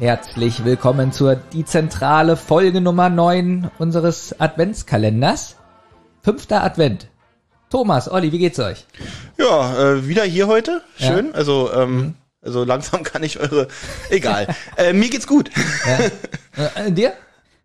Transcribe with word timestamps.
Herzlich 0.00 0.64
willkommen 0.64 1.12
zur 1.12 1.36
die 1.36 1.66
zentrale 1.66 2.38
Folge 2.38 2.80
Nummer 2.80 3.10
9 3.10 3.70
unseres 3.76 4.40
Adventskalenders. 4.40 5.56
Fünfter 6.22 6.64
Advent. 6.64 7.08
Thomas, 7.68 8.10
Olli, 8.10 8.32
wie 8.32 8.38
geht's 8.38 8.58
euch? 8.58 8.86
Ja, 9.36 9.92
äh, 9.92 10.08
wieder 10.08 10.24
hier 10.24 10.46
heute. 10.46 10.80
Schön. 10.96 11.26
Ja. 11.26 11.32
Also, 11.34 11.70
ähm, 11.74 12.14
also 12.40 12.64
langsam 12.64 13.02
kann 13.04 13.22
ich 13.22 13.40
eure. 13.40 13.68
Egal. 14.08 14.48
äh, 14.78 14.94
mir 14.94 15.10
geht's 15.10 15.26
gut. 15.26 15.50
Ja. 15.86 15.98
Äh, 16.74 16.90
dir? 16.90 17.12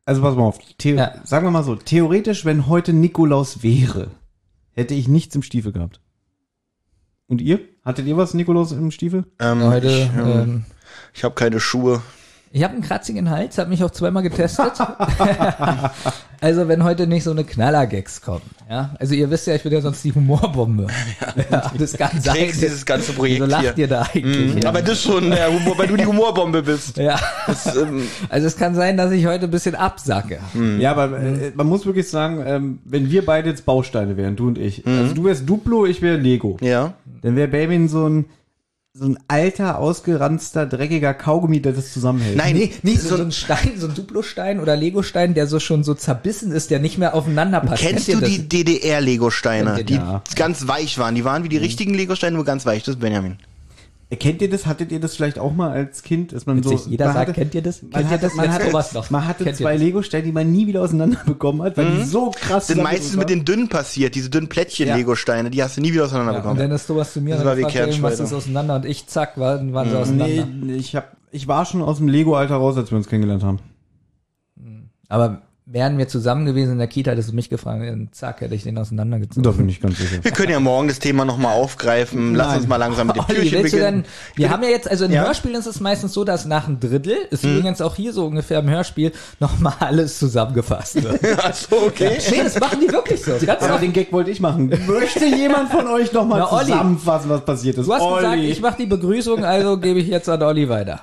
Also 0.05 0.21
pass 0.21 0.35
mal 0.35 0.43
auf, 0.43 0.59
Theo 0.77 0.97
Ja. 0.97 1.15
sagen 1.23 1.45
wir 1.47 1.51
mal 1.51 1.63
so, 1.63 1.75
theoretisch, 1.75 2.43
wenn 2.43 2.67
heute 2.67 2.91
Nikolaus 2.93 3.63
wäre, 3.63 4.11
hätte 4.73 4.93
ich 4.93 5.07
nichts 5.07 5.35
im 5.35 5.41
Stiefel 5.41 5.71
gehabt. 5.71 6.01
Und 7.27 7.41
ihr? 7.41 7.59
Hattet 7.83 8.05
ihr 8.05 8.15
was, 8.17 8.33
Nikolaus, 8.35 8.73
im 8.73 8.91
Stiefel? 8.91 9.23
Ähm, 9.39 9.63
Heute, 9.63 9.87
ich 9.87 10.09
ähm, 10.15 10.27
ähm, 10.27 10.65
ich 11.13 11.23
habe 11.23 11.33
keine 11.33 11.59
Schuhe. 11.59 12.03
Ich 12.55 12.63
habe 12.63 12.73
einen 12.73 12.83
kratzigen 12.83 13.29
Hals, 13.29 13.57
habe 13.57 13.69
mich 13.69 13.83
auch 13.83 13.91
zweimal 13.91 14.23
getestet. 14.23 14.71
also 16.41 16.67
wenn 16.69 16.83
heute 16.85 17.05
nicht 17.05 17.23
so 17.25 17.31
eine 17.31 17.43
Knallergags 17.43 18.21
kommen, 18.21 18.41
ja. 18.69 18.95
Also 18.97 19.13
ihr 19.13 19.29
wisst 19.29 19.47
ja, 19.47 19.55
ich 19.55 19.63
bin 19.63 19.73
ja 19.73 19.81
sonst 19.81 20.03
die 20.03 20.13
Humorbombe. 20.13 20.87
Ja, 21.51 21.69
das 21.77 21.93
kann 21.97 22.21
sein. 22.21 22.37
Dieses 22.47 22.85
ganze 22.85 23.11
Projekt 23.11 23.41
Wieso 23.41 23.51
lacht 23.51 23.61
hier. 23.63 23.77
ihr 23.77 23.87
da 23.87 24.03
eigentlich? 24.13 24.55
Mhm, 24.55 24.61
ja? 24.61 24.69
Aber 24.69 24.81
das 24.81 25.01
schon, 25.01 25.25
Humor, 25.25 25.77
weil 25.77 25.87
du 25.87 25.97
die 25.97 26.05
Humorbombe 26.05 26.63
bist. 26.63 26.95
ja. 26.97 27.19
Das, 27.45 27.75
ähm, 27.75 28.03
Also 28.29 28.47
es 28.47 28.55
kann 28.55 28.73
sein, 28.73 28.95
dass 28.95 29.11
ich 29.11 29.25
heute 29.25 29.45
ein 29.45 29.51
bisschen 29.51 29.75
absacke. 29.75 30.39
Ja, 30.79 30.91
aber 30.91 31.19
äh, 31.19 31.51
man 31.55 31.67
muss 31.67 31.85
wirklich 31.85 32.09
sagen, 32.09 32.41
ähm, 32.45 32.79
wenn 32.85 33.11
wir 33.11 33.25
beide 33.25 33.49
jetzt 33.49 33.65
Bausteine 33.65 34.15
wären, 34.17 34.35
du 34.37 34.47
und 34.47 34.57
ich, 34.57 34.85
Mhm. 34.85 34.99
also 34.99 35.13
du 35.13 35.23
wärst 35.25 35.47
Duplo, 35.49 35.85
ich 35.85 36.01
wäre 36.01 36.15
Lego, 36.17 36.57
ja. 36.61 36.93
dann 37.21 37.35
wäre 37.35 37.49
Babyn 37.49 37.89
so 37.89 38.07
ein 38.07 38.25
so 38.97 39.05
ein 39.09 39.17
alter, 39.27 39.77
ausgeranzter, 39.79 40.65
dreckiger 40.65 41.13
Kaugummi, 41.13 41.61
der 41.61 41.73
das 41.73 41.91
zusammenhält. 41.91 42.37
Nein, 42.37 42.55
Nee, 42.55 42.71
nicht 42.81 43.01
so, 43.01 43.17
so- 43.17 43.23
ein 43.23 43.33
Stein, 43.33 43.73
so 43.75 43.87
ein 43.87 43.93
Duplostein 43.93 44.61
oder 44.61 44.77
Legostein, 44.77 45.33
der 45.33 45.47
so 45.47 45.59
schon 45.59 45.83
so 45.83 45.93
zerbissen 45.95 46.53
ist, 46.53 46.71
der 46.71 46.79
nicht 46.79 46.97
mehr 46.97 47.13
aufeinander 47.13 47.59
passt. 47.59 47.83
Kennst 47.83 48.05
Kennt 48.05 48.21
du 48.21 48.25
die 48.25 48.47
DDR-Lego-Steine, 48.47 49.83
die 49.83 49.95
Ja. 49.95 50.21
ganz 50.35 50.65
weich 50.69 50.97
waren? 50.97 51.13
Die 51.13 51.25
waren 51.25 51.43
wie 51.43 51.49
die 51.49 51.57
richtigen 51.57 51.93
Lego-Steine, 51.93 52.37
nur 52.37 52.45
ganz 52.45 52.65
weich. 52.65 52.83
Das 52.83 52.95
ist 52.95 53.01
Benjamin. 53.01 53.35
Kennt 54.15 54.41
ihr 54.41 54.49
das? 54.49 54.65
Hattet 54.65 54.91
ihr 54.91 54.99
das 54.99 55.15
vielleicht 55.15 55.39
auch 55.39 55.53
mal 55.53 55.71
als 55.71 56.03
Kind? 56.03 56.33
Dass 56.33 56.45
man 56.45 56.57
das? 56.57 56.65
so, 56.65 56.71
Witzig, 56.73 56.91
jeder 56.91 57.05
man 57.05 57.13
sagt, 57.13 57.29
hatte- 57.29 57.39
kennt 57.41 57.55
ihr 57.55 57.61
das? 57.61 57.81
Man 57.81 57.91
Kennt 57.91 58.03
ihr 58.05 58.09
hatte, 58.11 58.21
das? 58.25 58.33
man 58.35 58.51
hatte, 58.53 58.65
sowas 58.67 58.93
noch. 58.93 59.09
man 59.09 59.27
hatte 59.27 59.43
Kennt 59.43 59.57
zwei? 59.57 59.77
Lego-Steine, 59.77 60.23
die 60.23 60.31
man 60.31 60.51
nie 60.51 60.67
wieder 60.67 60.81
auseinander 60.81 61.19
bekommen 61.25 61.61
hat, 61.61 61.77
weil 61.77 61.91
die 61.97 62.03
so 62.03 62.31
krass 62.31 62.67
Das 62.67 62.75
sind 62.75 62.83
meistens 62.83 63.15
mit 63.15 63.29
den 63.29 63.45
dünnen 63.45 63.69
passiert, 63.69 64.15
diese 64.15 64.29
dünnen 64.29 64.49
Plättchen-Lego-Steine, 64.49 65.49
die 65.49 65.61
hast 65.63 65.77
du 65.77 65.81
nie 65.81 65.93
wieder 65.93 66.05
auseinander 66.05 66.31
Ja, 66.33 66.37
und 66.39 66.43
bekommen. 66.43 66.59
dann 66.59 66.71
ist 66.71 66.85
Thomas 66.87 67.13
zu 67.13 67.21
mir 67.21 67.31
Das 67.35 67.39
und 67.41 67.45
war 67.47 67.55
dann 67.55 67.69
irgendwas 67.89 68.19
ist 68.19 68.33
auseinander 68.33 68.75
und 68.77 68.85
ich 68.85 69.07
zack, 69.07 69.37
waren, 69.37 69.73
waren 69.73 69.87
sie 69.89 69.93
waren. 69.93 70.01
auseinander. 70.01 70.45
Nee, 70.45 70.73
ich 70.75 70.95
hab, 70.95 71.15
ich 71.31 71.47
war 71.47 71.65
schon 71.65 71.81
aus 71.81 71.97
dem 71.97 72.07
Lego-Alter 72.07 72.55
raus, 72.55 72.77
als 72.77 72.91
wir 72.91 72.97
uns 72.97 73.07
kennengelernt 73.07 73.43
haben. 73.43 73.59
Aber 75.09 75.41
wären 75.67 75.97
wir 75.97 76.07
zusammen 76.07 76.45
gewesen 76.45 76.73
in 76.73 76.77
der 76.77 76.85
Kita, 76.87 77.09
hättest 77.11 77.31
du 77.31 77.33
mich 77.35 77.49
gefragt, 77.49 77.81
dann 77.81 78.09
zack, 78.11 78.41
hätte 78.41 78.53
ich 78.53 78.61
den 78.63 78.77
auseinandergezogen. 78.77 79.41
Da 79.41 79.49
bin 79.49 79.67
ich 79.67 79.81
ganz 79.81 79.97
sicher. 79.97 80.23
Wir 80.23 80.29
können 80.31 80.51
ja 80.51 80.59
morgen 80.59 80.87
das 80.87 80.99
Thema 80.99 81.25
nochmal 81.25 81.55
aufgreifen. 81.55 82.35
Lass 82.35 82.49
Nein. 82.49 82.57
uns 82.59 82.67
mal 82.67 82.75
langsam 82.77 83.07
mit 83.07 83.15
dem 83.15 83.25
Olli, 83.27 83.35
Türchen 83.49 83.61
beginnen. 83.63 83.81
denn, 83.83 84.03
wir 84.35 84.51
haben 84.51 84.61
ja 84.61 84.69
jetzt, 84.69 84.87
also 84.89 85.05
in 85.05 85.11
Ja. 85.11 85.23
Hörspielen 85.25 85.57
ist 85.57 85.65
es 85.65 85.79
meistens 85.79 86.13
so, 86.13 86.23
dass 86.23 86.45
nach 86.45 86.67
einem 86.67 86.79
Drittel, 86.79 87.17
ist 87.31 87.43
Hm. 87.43 87.57
übrigens 87.57 87.81
auch 87.81 87.95
hier 87.95 88.13
so 88.13 88.27
ungefähr 88.27 88.59
im 88.59 88.69
Hörspiel, 88.69 89.11
nochmal 89.39 89.73
alles 89.79 90.19
zusammengefasst 90.19 91.01
wird. 91.03 91.19
Ach 91.43 91.53
so, 91.55 91.77
okay. 91.87 92.17
nee, 92.29 92.43
das 92.43 92.59
machen 92.59 92.79
die 92.81 92.91
wirklich 92.91 93.23
so. 93.23 93.31
Ganz 93.43 93.63
Aber 93.63 93.73
oft. 93.73 93.83
den 93.83 93.91
Gag 93.93 94.13
wollte 94.13 94.29
ich 94.29 94.39
machen. 94.39 94.71
Möchte 94.85 95.25
jemand 95.25 95.71
von 95.71 95.87
euch 95.87 96.13
nochmal 96.13 96.47
zusammenfassen, 96.47 97.29
was 97.31 97.43
passiert 97.43 97.77
ist? 97.79 97.87
Du 97.87 97.93
hast 97.93 98.01
gesagt, 98.07 98.25
Olli. 98.37 98.49
ich 98.51 98.61
mache 98.61 98.77
die 98.77 98.85
Begrüßung, 98.85 99.43
also 99.43 99.79
gebe 99.79 99.99
ich 99.99 100.07
jetzt 100.09 100.29
an 100.29 100.43
Olli 100.43 100.69
weiter. 100.69 101.01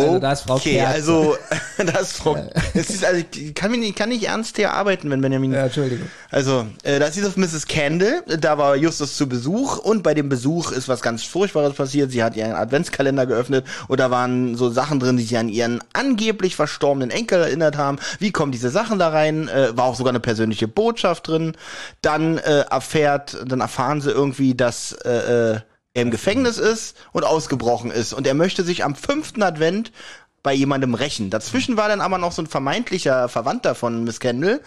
Also 0.00 0.18
da 0.18 0.32
ist 0.32 0.40
Frau 0.42 0.54
Okay, 0.56 0.74
Kerze. 0.74 0.94
also 0.94 1.36
da 1.78 1.98
ist 1.98 2.12
Frau. 2.16 2.36
Es 2.74 2.90
ist, 2.90 3.04
also 3.04 3.22
ich 3.34 3.54
kann 3.54 3.70
mir 3.70 3.78
nicht, 3.78 3.96
kann 3.96 4.08
nicht 4.08 4.24
ernst 4.24 4.56
hier 4.56 4.72
arbeiten, 4.72 5.10
wenn 5.10 5.20
Benjamin. 5.20 5.52
Ja, 5.52 5.64
Entschuldigung. 5.64 6.06
Also, 6.30 6.66
äh, 6.82 6.98
das 6.98 7.16
ist 7.16 7.26
auf 7.26 7.36
Mrs. 7.36 7.66
Candle, 7.66 8.22
da 8.40 8.58
war 8.58 8.76
Justus 8.76 9.16
zu 9.16 9.28
Besuch 9.28 9.78
und 9.78 10.02
bei 10.02 10.14
dem 10.14 10.28
Besuch 10.28 10.72
ist 10.72 10.88
was 10.88 11.02
ganz 11.02 11.22
Furchtbares 11.24 11.74
passiert. 11.74 12.10
Sie 12.10 12.22
hat 12.22 12.36
ihren 12.36 12.52
Adventskalender 12.52 13.26
geöffnet 13.26 13.64
und 13.88 14.00
da 14.00 14.10
waren 14.10 14.54
so 14.56 14.70
Sachen 14.70 15.00
drin, 15.00 15.16
die 15.16 15.24
sie 15.24 15.36
an 15.36 15.48
ihren 15.48 15.80
angeblich 15.92 16.56
verstorbenen 16.56 17.10
Enkel 17.10 17.40
erinnert 17.40 17.76
haben. 17.76 17.98
Wie 18.18 18.32
kommen 18.32 18.52
diese 18.52 18.70
Sachen 18.70 18.98
da 18.98 19.08
rein? 19.08 19.48
Äh, 19.48 19.76
war 19.76 19.84
auch 19.86 19.96
sogar 19.96 20.10
eine 20.10 20.20
persönliche 20.20 20.68
Botschaft 20.68 21.28
drin. 21.28 21.56
Dann 22.02 22.38
äh, 22.38 22.64
erfährt, 22.70 23.38
dann 23.46 23.60
erfahren 23.60 24.00
sie 24.00 24.10
irgendwie, 24.10 24.54
dass 24.54 24.92
äh, 24.92 25.60
äh, 25.96 26.00
er 26.00 26.02
im 26.02 26.10
Gefängnis 26.10 26.58
ist 26.58 26.96
und 27.12 27.24
ausgebrochen 27.24 27.90
ist 27.90 28.12
und 28.12 28.26
er 28.26 28.34
möchte 28.34 28.62
sich 28.62 28.84
am 28.84 28.94
fünften 28.94 29.42
Advent 29.42 29.92
bei 30.42 30.52
jemandem 30.54 30.94
rächen. 30.94 31.28
Dazwischen 31.28 31.76
war 31.76 31.88
dann 31.88 32.00
aber 32.00 32.18
noch 32.18 32.30
so 32.30 32.40
ein 32.40 32.46
vermeintlicher 32.46 33.28
Verwandter 33.28 33.74
von 33.74 34.04
Miss 34.04 34.20
Kendall, 34.20 34.60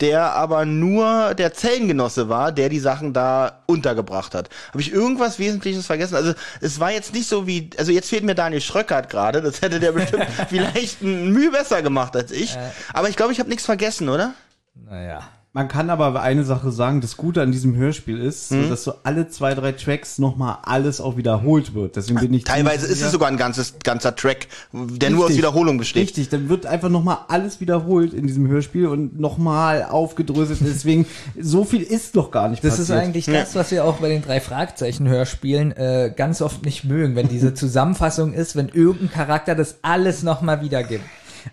der 0.00 0.32
aber 0.32 0.64
nur 0.64 1.34
der 1.34 1.52
Zellengenosse 1.52 2.30
war, 2.30 2.52
der 2.52 2.70
die 2.70 2.78
Sachen 2.78 3.12
da 3.12 3.62
untergebracht 3.66 4.34
hat. 4.34 4.48
Habe 4.70 4.80
ich 4.80 4.90
irgendwas 4.90 5.38
Wesentliches 5.38 5.84
vergessen? 5.84 6.14
Also 6.14 6.32
es 6.62 6.80
war 6.80 6.90
jetzt 6.90 7.12
nicht 7.12 7.28
so 7.28 7.46
wie, 7.46 7.68
also 7.76 7.92
jetzt 7.92 8.08
fehlt 8.08 8.24
mir 8.24 8.34
Daniel 8.34 8.62
Schröckert 8.62 9.10
gerade, 9.10 9.42
das 9.42 9.60
hätte 9.60 9.78
der 9.78 9.92
bestimmt 9.92 10.26
vielleicht 10.48 11.02
ein 11.02 11.30
Mühe 11.32 11.50
besser 11.50 11.82
gemacht 11.82 12.16
als 12.16 12.32
ich. 12.32 12.56
Aber 12.94 13.10
ich 13.10 13.16
glaube, 13.16 13.34
ich 13.34 13.38
habe 13.38 13.50
nichts 13.50 13.66
vergessen, 13.66 14.08
oder? 14.08 14.32
Naja. 14.74 15.20
Man 15.56 15.68
kann 15.68 15.88
aber 15.88 16.20
eine 16.20 16.44
Sache 16.44 16.70
sagen, 16.70 17.00
das 17.00 17.16
Gute 17.16 17.40
an 17.40 17.50
diesem 17.50 17.74
Hörspiel 17.76 18.18
ist, 18.20 18.50
Hm? 18.50 18.64
so, 18.64 18.68
dass 18.68 18.84
so 18.84 18.92
alle 19.04 19.30
zwei, 19.30 19.54
drei 19.54 19.72
Tracks 19.72 20.18
nochmal 20.18 20.58
alles 20.62 21.00
auch 21.00 21.16
wiederholt 21.16 21.72
wird. 21.72 21.96
Deswegen 21.96 22.20
bin 22.20 22.34
ich 22.34 22.44
Teilweise 22.44 22.84
ist 22.86 23.00
es 23.00 23.10
sogar 23.10 23.28
ein 23.28 23.38
ganzes, 23.38 23.72
ganzer 23.82 24.14
Track, 24.14 24.48
der 24.74 25.08
nur 25.08 25.20
aus 25.20 25.30
Richtig. 25.30 25.38
Wiederholung 25.38 25.78
besteht. 25.78 26.02
Richtig, 26.08 26.28
dann 26.28 26.50
wird 26.50 26.66
einfach 26.66 26.90
nochmal 26.90 27.20
alles 27.28 27.58
wiederholt 27.58 28.12
in 28.12 28.26
diesem 28.26 28.46
Hörspiel 28.48 28.86
und 28.86 29.18
nochmal 29.18 29.84
aufgedröselt. 29.84 30.60
Deswegen, 30.60 31.06
so 31.40 31.64
viel 31.64 31.80
ist 31.80 32.14
noch 32.16 32.30
gar 32.30 32.50
nicht 32.50 32.62
Das 32.62 32.76
passiert. 32.76 32.98
ist 32.98 33.04
eigentlich 33.04 33.24
das, 33.24 33.54
was 33.54 33.70
wir 33.70 33.86
auch 33.86 33.96
bei 33.96 34.10
den 34.10 34.20
drei 34.20 34.40
Fragezeichen-Hörspielen 34.40 35.72
äh, 35.72 36.12
ganz 36.14 36.42
oft 36.42 36.66
nicht 36.66 36.84
mögen, 36.84 37.16
wenn 37.16 37.28
diese 37.28 37.54
Zusammenfassung 37.54 38.34
ist, 38.34 38.56
wenn 38.56 38.68
irgendein 38.68 39.10
Charakter 39.10 39.54
das 39.54 39.76
alles 39.80 40.22
nochmal 40.22 40.60
wiedergibt. 40.60 41.04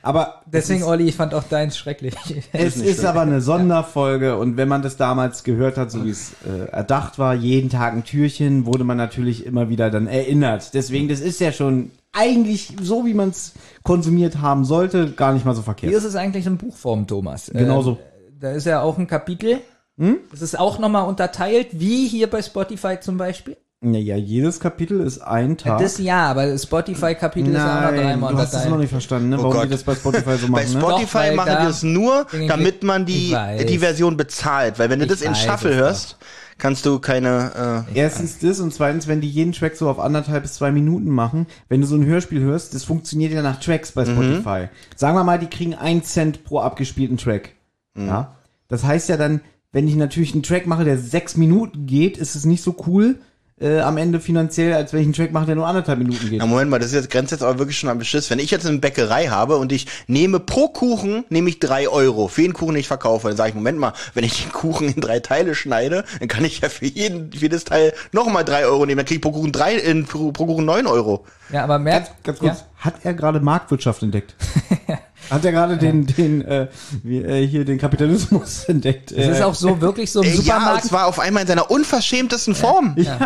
Aber 0.02 0.42
Deswegen, 0.46 0.80
es 0.80 0.86
ist, 0.86 0.90
Olli, 0.90 1.08
ich 1.08 1.16
fand 1.16 1.34
auch 1.34 1.44
deins 1.44 1.78
schrecklich. 1.78 2.16
es 2.54 2.78
ist 2.78 3.06
aber 3.06 3.22
eine 3.22 3.42
Sonderfolge 3.42 4.38
und 4.38 4.58
wenn 4.58 4.68
man 4.68 4.82
das 4.82 4.98
damals 4.98 5.44
gehört 5.44 5.78
hat, 5.78 5.92
so 5.92 6.04
wie 6.06 6.10
es 6.10 6.34
äh, 6.46 6.70
erdacht 6.72 7.20
war, 7.20 7.34
jeden 7.34 7.70
Tag 7.70 7.94
ein 7.94 8.04
Türchen, 8.04 8.66
wurde 8.66 8.84
man 8.84 8.98
natürlich 8.98 9.46
immer 9.46 9.70
wieder 9.70 9.90
dann 9.90 10.08
erinnert. 10.08 10.74
Deswegen, 10.74 11.08
das 11.08 11.20
ist 11.20 11.40
ja 11.40 11.52
schon 11.52 11.92
eigentlich 12.12 12.74
so, 12.82 13.06
wie 13.06 13.14
man 13.14 13.30
es 13.30 13.54
konsumiert 13.84 14.40
haben 14.40 14.66
sollte, 14.66 15.12
gar 15.12 15.34
nicht 15.34 15.46
mal 15.46 15.56
so 15.56 15.62
verkehrt. 15.62 15.94
ist 15.94 16.04
es 16.04 16.16
eigentlich 16.16 16.46
in 16.46 16.58
Buchform, 16.58 17.08
Thomas? 17.08 17.52
Genauso. 17.54 17.94
Äh, 17.94 18.32
da 18.40 18.52
ist 18.52 18.66
ja 18.66 18.82
auch 18.82 18.98
ein 18.98 19.08
Kapitel. 19.08 19.62
Das 20.32 20.42
ist 20.42 20.58
auch 20.58 20.80
nochmal 20.80 21.08
unterteilt, 21.08 21.68
wie 21.74 22.08
hier 22.08 22.28
bei 22.28 22.42
Spotify 22.42 23.00
zum 23.00 23.18
Beispiel. 23.18 23.58
Naja, 23.86 24.16
jedes 24.16 24.62
Kapitel 24.62 25.02
ist 25.02 25.20
ein 25.20 25.58
Tag. 25.58 25.80
Das 25.80 25.98
ja, 25.98 26.28
aber 26.32 26.46
das 26.48 26.64
Spotify-Kapitel 26.64 27.54
ist 27.54 27.60
auch 27.60 27.66
noch 27.66 27.82
Nein, 27.92 27.96
dreimal 27.98 28.32
du 28.34 28.40
hast 28.40 28.54
es 28.54 28.66
noch 28.66 28.78
nicht 28.78 28.90
verstanden, 28.90 29.30
ne? 29.30 29.36
Oh 29.38 29.44
warum 29.44 29.54
Gott. 29.54 29.66
die 29.66 29.70
das 29.72 29.84
bei 29.84 29.94
Spotify 29.94 30.38
so 30.38 30.48
Bei 30.48 30.64
machen. 30.64 30.74
ne? 30.74 30.80
Spotify 30.80 31.18
weil 31.18 31.36
machen 31.36 31.48
da- 31.48 31.60
die 31.62 31.68
das 31.68 31.84
nur, 31.84 32.26
damit 32.48 32.84
man 32.84 33.06
die, 33.06 33.36
die 33.68 33.78
Version 33.80 34.16
bezahlt. 34.16 34.80
Weil 34.80 34.90
wenn 34.90 35.00
du 35.00 35.06
Ich 35.06 35.12
das 35.12 35.22
in 35.22 35.36
Shuffle 35.36 35.76
hörst, 35.76 36.18
kannst 36.58 36.86
du 36.86 37.00
keine, 37.00 37.86
äh, 37.94 38.00
Erstens 38.00 38.40
das 38.40 38.62
und 38.62 38.74
zweitens, 38.74 39.08
wenn 39.10 39.20
die 39.20 39.30
jeden 39.30 39.52
Track 39.52 39.76
so 39.76 39.90
auf 39.90 40.00
anderthalb 40.00 40.44
bis 40.44 40.54
zwei 40.54 40.72
Minuten 40.72 41.10
machen, 41.10 41.46
wenn 41.68 41.82
du 41.82 41.88
so 41.88 41.96
ein 41.96 42.06
Hörspiel 42.06 42.40
hörst, 42.40 42.74
das 42.74 42.86
funktioniert 42.86 43.34
ja 43.34 43.42
nach 43.42 43.60
Tracks 43.60 43.92
bei 43.92 44.06
Spotify. 44.06 44.70
Sagen 44.96 45.18
wir 45.18 45.26
mal, 45.26 45.40
die 45.40 45.48
kriegen 45.48 45.76
ein 45.76 46.04
Cent 46.04 46.46
pro 46.46 46.60
abgespielten 46.60 47.18
Track. 47.18 47.50
Ja. 47.98 48.36
Das 48.70 48.86
heißt 48.86 49.10
ja 49.10 49.18
dann, 49.18 49.42
wenn 49.74 49.90
ich 49.90 49.96
natürlich 49.96 50.34
einen 50.34 50.44
Track 50.44 50.68
mache, 50.68 50.86
der 50.86 50.98
sechs 50.98 51.36
Minuten 51.36 51.86
geht, 51.86 52.18
ist 52.18 52.36
es 52.36 52.46
nicht 52.46 52.64
so 52.64 52.76
cool 52.88 53.16
äh, 53.60 53.80
am 53.80 53.98
Ende 53.98 54.20
finanziell, 54.20 54.74
als 54.74 54.94
wenn 54.94 55.02
ich 55.02 55.06
einen 55.06 55.14
Track 55.14 55.32
mache, 55.32 55.46
der 55.46 55.56
nur 55.56 55.68
anderthalb 55.68 56.00
Minuten 56.00 56.30
geht. 56.30 56.40
Na 56.40 56.46
Moment 56.46 56.70
mal, 56.72 56.80
das 56.80 56.88
ist 56.88 56.96
jetzt, 56.96 57.10
grenzt 57.10 57.32
jetzt 57.32 57.44
aber 57.44 57.60
wirklich 57.60 57.78
schon 57.78 57.90
am 57.90 58.00
Beschiss. 58.00 58.30
Wenn 58.30 58.40
ich 58.40 58.52
jetzt 58.52 58.66
eine 58.66 58.80
Bäckerei 58.80 59.28
habe 59.28 59.58
und 59.58 59.72
ich 59.72 59.88
nehme 60.08 60.40
pro 60.40 60.70
Kuchen, 60.70 61.24
nehme 61.30 61.50
ich 61.50 61.60
drei 61.60 61.88
Euro 61.88 62.28
für 62.28 62.42
jeden 62.42 62.54
Kuchen, 62.54 62.74
den 62.74 62.80
ich 62.80 62.88
verkaufe, 62.88 63.28
dann 63.28 63.38
sage 63.38 63.50
ich, 63.50 63.56
Moment 63.56 63.80
mal, 63.80 63.94
wenn 64.14 64.24
ich 64.24 64.44
den 64.44 64.52
Kuchen 64.52 64.90
in 64.90 65.02
drei 65.02 65.20
Teile 65.20 65.56
schneide, 65.56 66.04
dann 66.20 66.28
kann 66.28 66.44
ich 66.46 66.62
ja 66.62 66.70
für 66.70 66.86
jeden, 66.86 67.32
für 67.32 67.40
jedes 67.40 67.64
Teil 67.64 67.94
nochmal 68.12 68.44
drei 68.44 68.66
Euro 68.66 68.86
nehmen. 68.86 68.98
Dann 68.98 69.06
kriege 69.06 69.18
ich 69.18 69.22
pro 69.22 69.32
Kuchen 69.32 69.52
drei, 69.52 69.76
in, 69.76 70.06
pro, 70.06 70.32
pro 70.32 70.46
Kuchen 70.46 70.66
neun 70.66 70.88
Euro. 70.88 71.26
Ja, 71.52 71.64
aber 71.64 71.78
merkt, 71.80 72.12
Ganz 72.24 72.40
kurz, 72.40 72.66
hat 72.78 72.96
er 73.04 73.14
gerade 73.14 73.40
Marktwirtschaft 73.40 74.02
entdeckt? 74.02 74.36
hat 75.30 75.46
er 75.46 75.52
gerade 75.52 75.78
den, 75.78 76.06
den, 76.06 76.42
äh, 76.44 76.68
wie, 77.04 77.20
äh, 77.20 77.46
hier 77.48 77.66
den 77.66 77.78
Kapitalismus 77.78 78.64
entdeckt? 78.68 79.12
ja, 79.12 79.18
es 79.18 79.38
ist 79.38 79.42
auch 79.44 79.54
so 79.56 79.80
wirklich 79.82 80.12
so 80.12 80.22
im 80.22 80.28
Äh, 80.28 80.32
ja, 80.32 80.38
Supermarkt. 80.42 80.84
und 80.84 80.90
zwar 80.90 81.08
auf 81.08 81.20
einmal 81.20 81.42
in 81.44 81.48
seiner 81.48 81.70
unverschämtesten 81.72 82.56
Form. 82.56 82.94
ja. 82.98 83.20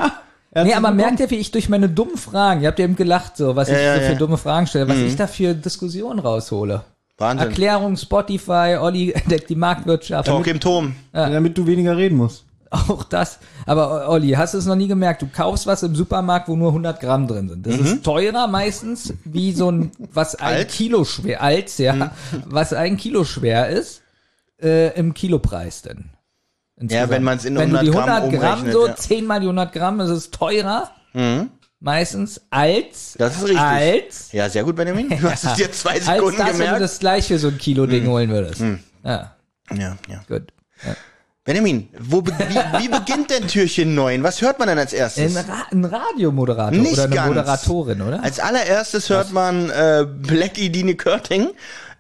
Hat 0.56 0.66
Nee, 0.66 0.74
aber 0.74 0.82
bekommen. 0.90 0.98
merkt 0.98 1.20
ihr, 1.20 1.30
wie 1.30 1.36
ich 1.36 1.52
durch 1.52 1.70
meine 1.70 1.88
dummen 1.90 2.18
Fragen, 2.18 2.62
ihr 2.62 2.70
habt 2.70 2.80
ja 2.80 2.86
eben 2.86 2.96
gelacht, 2.96 3.38
so, 3.38 3.56
was 3.56 3.68
ich 3.68 3.76
ja, 3.76 3.96
so 3.96 4.00
für 4.02 4.12
ja. 4.14 4.16
dumme 4.16 4.38
Fragen 4.38 4.66
stelle, 4.66 4.88
was 4.88 4.98
ich 4.98 5.16
da 5.16 5.28
für 5.28 5.54
Diskussionen 5.54 6.20
raushole. 6.20 6.84
Wahnsinn. 7.20 7.48
Erklärung, 7.50 7.98
Spotify, 7.98 8.78
Olli 8.80 9.12
entdeckt 9.16 9.50
die 9.50 9.56
Marktwirtschaft. 9.56 10.28
Talk 10.28 10.48
im 10.48 10.60
Turm. 10.60 10.96
damit 11.12 11.58
du 11.58 11.68
weniger 11.68 11.98
reden 11.98 12.18
musst. 12.18 12.46
Auch 12.70 13.04
das. 13.04 13.40
Aber 13.66 14.10
Olli, 14.10 14.32
hast 14.32 14.54
du 14.54 14.58
es 14.58 14.66
noch 14.66 14.76
nie 14.76 14.88
gemerkt? 14.88 15.22
Du 15.22 15.28
kaufst 15.28 15.68
was 15.68 15.84
im 15.84 15.96
Supermarkt, 15.96 16.48
wo 16.48 16.56
nur 16.56 16.70
100 16.70 17.00
Gramm 17.00 17.28
drin 17.28 17.50
sind. 17.50 17.66
Das 17.66 17.76
ist 17.76 18.04
teurer 18.04 18.48
meistens 18.48 19.14
wie 19.24 19.54
so 19.54 19.72
ein, 19.72 19.92
was 20.14 20.36
ein 20.36 20.56
Alt? 20.56 20.70
Kilo 20.70 21.06
schwer, 21.06 21.42
als 21.42 21.78
ja, 21.78 22.12
was 22.46 22.74
ein 22.74 22.98
Kilo 22.98 23.24
schwer 23.24 23.70
ist, 23.70 24.02
äh, 24.62 24.98
im 24.98 25.14
Kilopreis 25.14 25.82
denn. 25.82 26.10
Insgesamt. 26.80 27.10
wenn 27.10 27.24
man's 27.24 27.46
in 27.46 27.58
Wenn 27.58 27.72
du 27.72 27.78
100 27.78 27.88
die 27.88 27.92
Gramm 27.92 28.10
100 28.10 28.40
Gramm, 28.40 28.60
umrechnet, 28.60 28.74
so 28.74 28.88
ja. 28.88 28.96
10 28.96 29.26
mal 29.26 29.40
die 29.40 29.48
100 29.48 29.74
Gramm, 29.74 30.00
ist 30.00 30.10
es 30.10 30.30
teurer. 30.32 30.92
Meistens 31.80 32.42
als, 32.50 33.16
Das 33.18 33.38
ist 33.38 33.44
richtig. 33.44 33.60
als, 33.60 34.32
Ja, 34.32 34.50
sehr 34.50 34.64
gut, 34.64 34.76
Benjamin. 34.76 35.10
Du 35.10 35.24
hast 35.32 35.44
es 35.44 35.54
dir 35.56 35.72
zwei 35.72 35.92
als 35.94 36.06
Sekunden 36.06 36.38
das, 36.38 36.48
wenn 36.48 36.54
du 36.54 36.58
gemerkt. 36.64 36.82
das 36.82 37.00
gleich 37.00 37.28
für 37.28 37.40
so 37.40 37.48
ein 37.48 37.58
Kilo 37.58 37.86
Ding 37.88 38.08
holen 38.08 38.30
würdest. 38.30 38.62
Ja, 39.04 39.36
ja, 39.74 39.98
ja. 40.08 40.22
gut. 40.28 40.52
Benjamin, 41.48 41.88
wo 41.98 42.22
be 42.22 42.32
wie, 42.50 42.84
wie 42.84 42.88
beginnt 43.00 43.32
denn 43.32 43.48
Türchen 43.48 43.96
9? 43.96 44.22
Was 44.22 44.42
hört 44.42 44.60
man 44.60 44.68
denn 44.68 44.78
als 44.78 44.92
erstes? 44.94 45.36
Ein, 45.38 45.46
Ra 45.50 45.64
ein 45.72 45.86
Radiomoderator 45.86 46.78
Nicht 46.78 46.94
oder 46.94 47.04
eine 47.06 47.16
ganz. 47.16 47.28
Moderatorin, 47.30 48.02
oder? 48.02 48.22
Als 48.22 48.40
allererstes 48.40 49.10
hört 49.10 49.32
man 49.32 49.70
äh, 49.70 50.06
Blackie 50.06 50.70
Dine 50.70 50.94
Körting. 50.96 51.50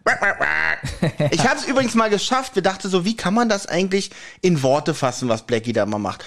Ich 1.32 1.46
habe 1.48 1.60
es 1.60 1.66
übrigens 1.66 1.94
mal 1.96 2.10
geschafft. 2.10 2.56
Wir 2.56 2.62
dachten 2.64 2.90
so, 2.90 3.04
wie 3.04 3.18
kann 3.18 3.34
man 3.34 3.50
das 3.50 3.68
eigentlich 3.68 4.12
in 4.42 4.64
Worte 4.64 4.94
fassen, 4.94 5.28
was 5.28 5.42
Blackie 5.46 5.74
da 5.74 5.86
mal 5.86 5.98
macht? 5.98 6.24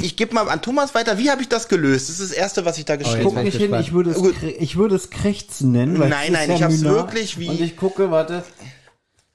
Ich 0.00 0.16
gebe 0.16 0.34
mal 0.34 0.48
an 0.48 0.62
Thomas 0.62 0.94
weiter. 0.94 1.18
Wie 1.18 1.30
habe 1.30 1.42
ich 1.42 1.48
das 1.48 1.68
gelöst? 1.68 2.08
Das 2.08 2.20
ist 2.20 2.30
das 2.30 2.36
Erste, 2.38 2.64
was 2.64 2.78
ich 2.78 2.84
da 2.86 2.96
geschrieben 2.96 3.24
Guck 3.24 3.32
bin 3.34 3.38
habe. 3.40 3.48
ich 3.48 3.54
nicht 3.58 3.70
hin, 3.70 3.80
ich 3.80 3.92
würde 3.92 4.10
es, 4.10 4.22
ich 4.58 4.76
würde 4.76 4.94
es 4.96 5.10
Krächzen 5.10 5.72
nennen. 5.72 5.98
Weil 5.98 6.08
Nein, 6.08 6.26
es 6.28 6.32
nein, 6.32 6.50
ich 6.52 6.62
hab's 6.62 6.78
Müller. 6.78 6.94
wirklich 6.94 7.38
wie- 7.38 7.48
Und 7.48 7.60
ich 7.60 7.76
gucke, 7.76 8.10
warte, 8.10 8.44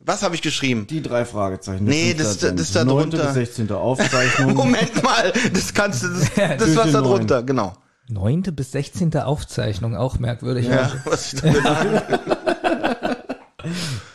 Was 0.06 0.22
habe 0.22 0.36
ich 0.36 0.42
geschrieben? 0.42 0.86
die 0.90 1.02
drei 1.02 1.24
Fragezeichen. 1.26 1.86
Nee, 1.86 2.10
sind 2.10 2.20
das- 2.20 2.38
da 2.40 2.52
das 2.52 2.62
ist 2.62 2.76
da 2.76 2.84
9. 2.84 3.10
drunter. 3.10 3.26
bis 3.26 3.34
16. 3.36 3.72
Aufzeichnung. 3.72 4.54
Moment 4.58 5.02
mal, 5.02 5.32
das 5.54 5.74
kannst 5.74 6.04
du, 6.04 6.10
das, 6.10 6.30
das 6.36 6.76
was 6.76 6.92
da 6.92 7.02
drunter, 7.02 7.42
genau. 7.44 7.74
Neunte 8.10 8.52
bis 8.52 8.74
sechzehnte 8.74 9.26
Aufzeichnung, 9.26 9.96
auch 9.96 10.20
merkwürdig. 10.20 10.68
Ja, 10.68 10.92
was 11.06 11.34
ich 11.34 11.42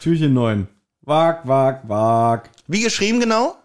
Türchen 0.00 0.34
9. 0.34 0.68
Wag, 1.02 1.48
wag, 1.48 1.88
wag. 1.88 2.50
Wie 2.66 2.82
geschrieben 2.82 3.18
genau? 3.20 3.56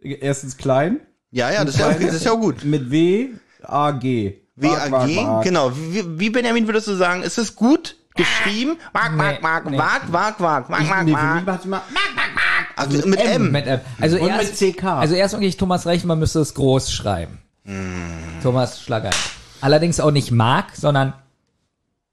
Erstens 0.00 0.56
klein. 0.56 1.00
Ja, 1.30 1.50
ja, 1.50 1.62
das 1.64 1.74
ist 1.74 1.80
ja, 1.80 1.92
das 1.92 2.14
ist 2.14 2.24
ja 2.24 2.32
auch 2.32 2.40
gut. 2.40 2.64
Mit 2.64 2.90
W, 2.90 3.28
A, 3.62 3.90
G. 3.90 4.40
Wag, 4.56 4.90
wag, 4.90 5.08
WAG, 5.08 5.16
wag. 5.26 5.44
genau. 5.44 5.72
Wie, 5.76 6.18
wie 6.18 6.30
Benjamin 6.30 6.66
würdest 6.66 6.86
du 6.88 6.94
sagen, 6.94 7.22
ist 7.22 7.36
es 7.36 7.54
gut 7.54 7.96
geschrieben? 8.16 8.78
Wag, 8.92 9.12
Nee, 9.12 9.38
wag, 9.40 9.64
nee. 9.64 9.78
wag, 9.78 10.00
wag, 10.08 10.40
wag, 10.40 10.68
wag, 10.70 10.80
Ich, 10.82 10.90
wag, 10.90 11.02
nee, 11.04 11.14
für 11.14 11.22
mich 11.34 11.46
wag. 11.46 11.54
macht 11.54 11.64
immer 11.64 11.82
Also 12.76 13.08
mit 13.08 13.20
M. 13.20 13.52
Mit 13.52 13.66
M. 13.66 13.80
Also 14.00 14.18
Und 14.18 14.28
erst, 14.28 14.60
mit 14.60 14.76
CK. 14.76 14.84
Also 14.84 15.14
erst 15.14 15.34
wirklich 15.34 15.56
Thomas 15.56 15.86
Recht, 15.86 16.04
man 16.04 16.18
müsste 16.18 16.40
es 16.40 16.54
groß 16.54 16.92
schreiben. 16.92 17.38
Hm. 17.64 18.40
Thomas, 18.42 18.80
schlag 18.80 19.04
ein. 19.06 19.10
Allerdings 19.60 20.00
auch 20.00 20.10
nicht 20.10 20.30
Mark, 20.30 20.66
sondern 20.74 21.14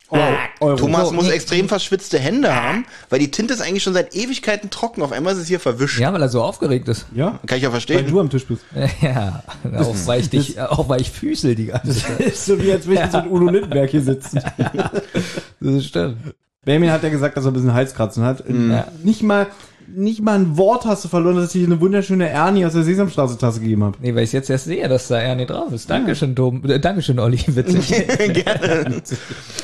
Euro. 0.09 0.75
Thomas 0.75 1.11
muss 1.11 1.25
nee. 1.25 1.31
extrem 1.31 1.67
verschwitzte 1.67 2.19
Hände 2.19 2.53
haben, 2.55 2.85
weil 3.09 3.19
die 3.19 3.31
Tinte 3.31 3.53
ist 3.53 3.61
eigentlich 3.61 3.83
schon 3.83 3.93
seit 3.93 4.15
Ewigkeiten 4.15 4.69
trocken. 4.69 5.01
Auf 5.01 5.11
einmal 5.11 5.33
ist 5.33 5.39
es 5.39 5.47
hier 5.47 5.59
verwischt. 5.59 5.99
ja, 5.99 6.13
weil 6.13 6.21
er 6.21 6.29
so 6.29 6.41
aufgeregt 6.43 6.87
ist. 6.87 7.07
Ja? 7.15 7.39
Kann 7.47 7.57
ich 7.57 7.63
ja 7.63 7.69
Weil 7.69 7.81
verstehen. 7.81 8.07
du 8.07 8.19
am 8.19 8.29
Tisch 8.29 8.45
bist. 8.45 8.63
Ja, 9.01 9.43
auch 9.77 9.95
weil 10.05 10.21
ich 10.21 10.29
dich, 10.29 10.59
auch 10.61 10.87
weil 10.87 11.01
ich 11.01 11.09
füßel 11.11 11.55
die 11.55 11.67
ganze 11.67 11.95
Zeit. 11.95 12.19
ist 12.19 12.45
so 12.45 12.61
wie 12.61 12.71
als 12.71 12.85
würde 12.85 13.03
ich 13.05 13.11
so 13.11 13.17
in 13.19 13.27
Udo 13.31 13.49
Lindenberg 13.49 13.89
hier 13.89 14.01
sitzen. 14.01 14.39
Das 15.59 15.85
stimmt. 15.85 16.17
Benjamin 16.65 16.91
hat 16.91 17.03
ja 17.03 17.09
gesagt, 17.09 17.35
dass 17.35 17.45
er 17.45 17.51
ein 17.51 17.53
bisschen 17.53 17.73
Halskratzen 17.73 18.23
hat. 18.23 18.43
Ja. 18.47 18.87
Nicht 19.03 19.23
mal, 19.23 19.47
nicht 19.95 20.21
mal 20.21 20.35
ein 20.39 20.57
Wort 20.57 20.85
hast 20.85 21.03
du 21.03 21.09
verloren, 21.09 21.35
dass 21.35 21.53
ich 21.55 21.61
dir 21.61 21.67
eine 21.67 21.79
wunderschöne 21.79 22.29
Ernie 22.29 22.65
aus 22.65 22.73
der 22.73 22.83
Sesamstraße 22.83 23.37
Tasse 23.37 23.59
gegeben 23.59 23.83
habe. 23.83 23.97
Nee, 24.01 24.15
weil 24.15 24.23
ich 24.23 24.33
jetzt 24.33 24.49
erst 24.49 24.65
sehe, 24.65 24.87
dass 24.87 25.07
da 25.07 25.19
Ernie 25.19 25.45
drauf 25.45 25.71
ist. 25.71 25.89
Dankeschön, 25.89 26.35
Tom. 26.35 26.63
Äh, 26.69 26.79
Dankeschön, 26.79 27.19
Olli. 27.19 27.37
Witzig. 27.47 28.05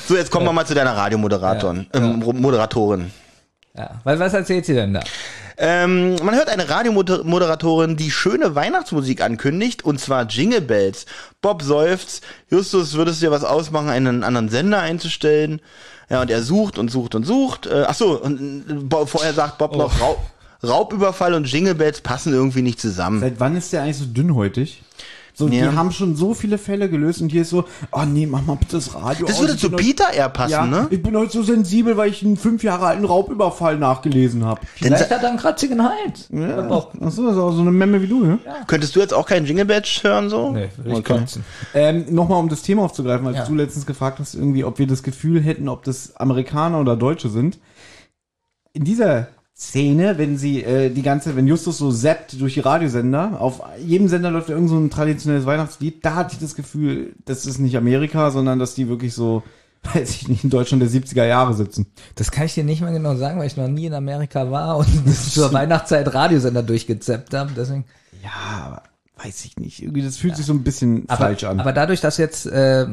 So, 0.08 0.16
jetzt 0.16 0.32
kommen 0.32 0.46
wir 0.46 0.54
mal 0.54 0.66
zu 0.66 0.74
deiner 0.74 0.96
Radiomoderatorin. 0.96 1.88
Ähm, 1.94 2.20
Moderatorin. 2.20 3.12
ja. 3.76 4.02
Was, 4.04 4.20
was 4.20 4.34
erzählt 4.34 4.66
sie 4.66 4.74
denn 4.74 4.94
da? 4.94 5.02
Ähm, 5.62 6.16
man 6.24 6.36
hört 6.36 6.48
eine 6.48 6.70
Radiomoderatorin, 6.70 7.98
die 7.98 8.12
schöne 8.12 8.56
Weihnachtsmusik 8.56 9.22
ankündigt, 9.22 9.84
und 9.84 10.00
zwar 10.00 10.26
Jingle 10.26 10.62
Bells. 10.62 11.06
Bob 11.42 11.64
seufzt, 11.64 12.24
Justus, 12.50 12.94
würdest 12.94 13.22
du 13.22 13.26
dir 13.26 13.32
was 13.32 13.44
ausmachen, 13.44 13.90
einen 13.90 14.24
anderen 14.24 14.48
Sender 14.48 14.80
einzustellen? 14.80 15.60
Ja, 16.10 16.22
und 16.22 16.32
er 16.32 16.42
sucht 16.42 16.78
und 16.78 16.90
sucht 16.90 17.14
und 17.16 17.24
sucht. 17.26 17.68
Äh, 17.68 17.86
ach 17.88 17.94
so, 17.94 18.20
und 18.22 18.40
äh, 18.70 18.74
Bo- 18.74 19.06
vorher 19.06 19.34
sagt 19.34 19.58
Bob 19.60 19.76
noch, 19.76 20.00
Raub, 20.02 20.20
Raubüberfall 20.64 21.34
und 21.36 21.52
Jingle 21.52 21.76
Bells 21.76 22.02
passen 22.02 22.34
irgendwie 22.34 22.62
nicht 22.62 22.80
zusammen. 22.82 23.20
Seit 23.20 23.40
wann 23.40 23.56
ist 23.56 23.72
der 23.74 23.84
eigentlich 23.84 23.98
so 23.98 24.06
dünnhäutig? 24.06 24.82
So, 25.40 25.48
die 25.48 25.56
Ja. 25.58 25.74
haben 25.74 25.92
schon 25.94 26.18
so 26.18 26.34
viele 26.34 26.58
Fälle 26.58 26.90
gelöst 26.90 27.22
und 27.22 27.30
hier 27.32 27.44
ist 27.44 27.50
so, 27.52 27.64
oh 27.94 28.02
nee, 28.06 28.26
mach 28.26 28.46
mal 28.46 28.56
bitte 28.58 28.76
das 28.76 28.94
Radio 28.94 29.26
Das 29.26 29.36
aus. 29.38 29.42
würde 29.42 29.54
Ich 29.54 29.60
zu 29.62 29.68
heute- 29.72 29.78
Peter 29.78 30.12
eher 30.14 30.28
passen, 30.28 30.52
ja, 30.52 30.66
ne? 30.66 30.88
Ich 30.90 31.02
bin 31.02 31.16
heute 31.16 31.32
so 31.32 31.44
sensibel, 31.44 31.96
weil 31.96 32.10
ich 32.10 32.22
einen 32.26 32.36
fünf 32.36 32.62
Jahre 32.62 32.88
alten 32.88 33.06
Raubüberfall 33.06 33.78
nachgelesen 33.78 34.44
habe. 34.44 34.60
Vielleicht 34.76 35.10
hat 35.10 35.24
er 35.24 35.30
einen 35.30 35.38
kratzigen 35.38 35.82
Hals. 35.82 36.28
Ja. 36.30 36.58
Achso, 36.70 36.90
das 37.00 37.14
ist 37.14 37.20
auch 37.38 37.52
so 37.54 37.62
eine 37.62 37.72
Memme 37.72 38.02
wie 38.02 38.08
du, 38.08 38.26
ja? 38.26 38.38
Könntest 38.68 38.98
du 38.98 39.00
jetzt 39.00 39.14
auch 39.14 39.26
keinen 39.26 39.46
Jingle 39.46 39.64
Bells 39.64 40.04
hören, 40.04 40.30
so? 40.30 40.52
Nee, 40.52 40.68
ich 40.86 40.94
Okay. 40.94 41.20
kotzen. 41.20 41.46
Ähm, 41.74 42.06
Nochmal, 42.10 42.40
um 42.40 42.50
das 42.50 42.62
Thema 42.62 42.84
aufzugreifen, 42.84 43.26
als 43.26 43.38
Ja. 43.38 43.46
du 43.46 43.56
letztens 43.56 43.86
gefragt 43.86 44.20
hast, 44.20 44.36
irgendwie, 44.36 44.66
ob 44.66 44.78
wir 44.78 44.88
das 44.88 45.04
Gefühl 45.04 45.40
hätten, 45.42 45.70
ob 45.70 45.86
das 45.86 46.18
Amerikaner 46.18 46.82
oder 46.82 46.98
Deutsche 46.98 47.30
sind. 47.30 47.60
In 48.74 48.84
dieser 48.84 49.28
Szene, 49.60 50.18
wenn 50.18 50.38
sie 50.38 50.64
äh, 50.64 50.90
die 50.90 51.02
ganze, 51.02 51.36
wenn 51.36 51.46
Justus 51.46 51.80
so 51.80 51.92
zappt 51.92 52.40
durch 52.40 52.54
die 52.54 52.62
Radiosender, 52.62 53.42
auf 53.42 53.62
jedem 53.78 54.08
Sender 54.08 54.32
läuft 54.32 54.48
ja 54.48 54.56
irgend 54.56 54.70
so 54.70 54.78
ein 54.78 54.90
traditionelles 54.90 55.46
Weihnachtslied, 55.46 56.06
da 56.06 56.16
hatte 56.16 56.34
ich 56.36 56.40
das 56.40 56.56
Gefühl, 56.56 57.14
das 57.26 57.46
ist 57.46 57.60
nicht 57.60 57.76
Amerika, 57.76 58.32
sondern 58.32 58.58
dass 58.58 58.74
die 58.74 58.88
wirklich 58.88 59.14
so, 59.14 59.44
weiß 59.94 60.12
ich 60.12 60.30
nicht, 60.30 60.46
in 60.46 60.50
Deutschland 60.50 60.82
der 60.82 60.90
70er 60.90 61.26
Jahre 61.26 61.54
sitzen. 61.54 61.88
Das 62.16 62.32
kann 62.32 62.46
ich 62.46 62.54
dir 62.54 62.64
nicht 62.64 62.80
mal 62.82 62.94
genau 62.94 63.16
sagen, 63.16 63.38
weil 63.38 63.48
ich 63.48 63.58
noch 63.58 63.68
nie 63.68 63.88
in 63.88 63.94
Amerika 63.94 64.50
war 64.50 64.78
und 64.78 64.88
zur 65.14 65.52
Weihnachtszeit 65.52 66.14
Radiosender 66.14 66.64
durchgezappt 66.64 67.34
habe. 67.34 67.52
Deswegen. 67.54 67.84
Ja, 68.24 68.66
aber 68.66 68.84
weiß 69.22 69.44
ich 69.44 69.58
nicht. 69.58 69.82
Irgendwie, 69.84 70.04
das 70.04 70.16
fühlt 70.16 70.38
sich 70.38 70.46
so 70.46 70.54
ein 70.54 70.64
bisschen 70.64 71.04
Aber, 71.10 71.26
falsch 71.26 71.44
an. 71.44 71.60
aber 71.60 71.74
dadurch, 71.74 72.00
dass 72.00 72.16
du 72.16 72.22
jetzt 72.22 72.46
äh, 72.46 72.88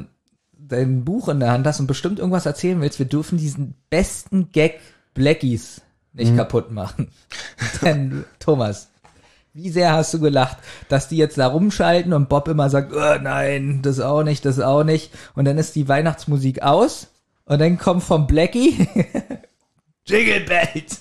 dein 0.58 1.04
Buch 1.04 1.28
in 1.28 1.38
der 1.38 1.52
Hand 1.52 1.64
hast 1.64 1.78
und 1.78 1.87
bestimmt 1.87 2.18
irgendwas 2.18 2.44
erzählen 2.44 2.80
willst, 2.80 2.99
wir 2.99 3.06
dürfen 3.06 3.38
diesen 3.38 3.75
besten 3.88 4.50
Gag 4.50 4.80
Blackies 5.14 5.82
nicht 6.16 6.32
Mhm. 6.32 6.37
kaputt 6.37 6.73
machen. 6.73 7.08
Denn, 7.82 8.25
Thomas, 8.40 8.88
wie 9.54 9.70
sehr 9.70 9.92
hast 9.92 10.12
du 10.14 10.20
gelacht, 10.20 10.58
dass 10.88 11.08
die 11.08 11.16
jetzt 11.16 11.38
da 11.38 11.46
rumschalten 11.46 12.12
und 12.12 12.28
Bob 12.28 12.49
immer 12.49 12.68
sagt, 12.68 12.92
oh, 12.94 13.23
nein, 13.23 13.80
das 13.82 14.00
auch 14.00 14.23
nicht, 14.23 14.44
das 14.44 14.61
auch 14.61 14.85
nicht. 14.85 15.12
Und 15.35 15.44
dann 15.46 15.56
ist 15.58 15.75
die 15.76 15.88
Weihnachtsmusik 15.88 16.62
aus 16.62 17.08
und 17.44 17.61
dann 17.61 17.78
kommt 17.78 18.02
vom 18.02 18.26
Blackie 18.26 18.87
Jingle 20.06 20.40
Bells. 20.40 21.00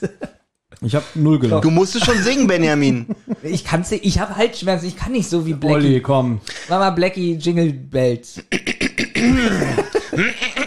ich 0.81 0.95
habe 0.95 1.05
null 1.15 1.39
gelacht. 1.39 1.63
Du 1.63 1.69
musst 1.71 1.95
es 1.95 2.03
schon 2.05 2.17
singen, 2.21 2.47
Benjamin. 2.47 3.07
Ich 3.43 3.63
kann's 3.63 3.91
nicht, 3.91 4.03
ich 4.05 4.17
habe 4.19 4.35
Halsschmerzen, 4.37 4.87
ich 4.87 4.95
kann 4.95 5.11
nicht 5.11 5.29
so 5.29 5.45
wie 5.45 5.53
Blackie. 5.53 5.75
Olli, 5.75 6.01
komm. 6.01 6.41
Mach 6.67 6.79
mal 6.79 6.89
Blackie 6.91 7.35
Jingle 7.35 7.71
Bells. 7.73 8.41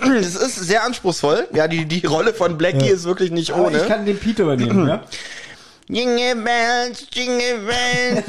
Das 0.01 0.35
ist 0.35 0.57
sehr 0.57 0.85
anspruchsvoll. 0.85 1.49
Ja, 1.53 1.69
die, 1.69 1.85
die 1.87 2.05
Rolle 2.07 2.33
von 2.35 2.59
Blackie 2.59 2.89
ist 2.89 3.05
wirklich 3.05 3.31
nicht 3.31 3.53
Aber 3.53 3.67
ohne. 3.67 3.79
ich 3.79 3.89
kann 3.89 4.05
den 4.07 4.19
Peter 4.19 4.45
übernehmen, 4.45 4.89
ja? 4.89 5.03
Jingle 5.89 6.37
Bells, 6.37 7.07
Jingle 7.13 7.67
Bells. 7.67 8.29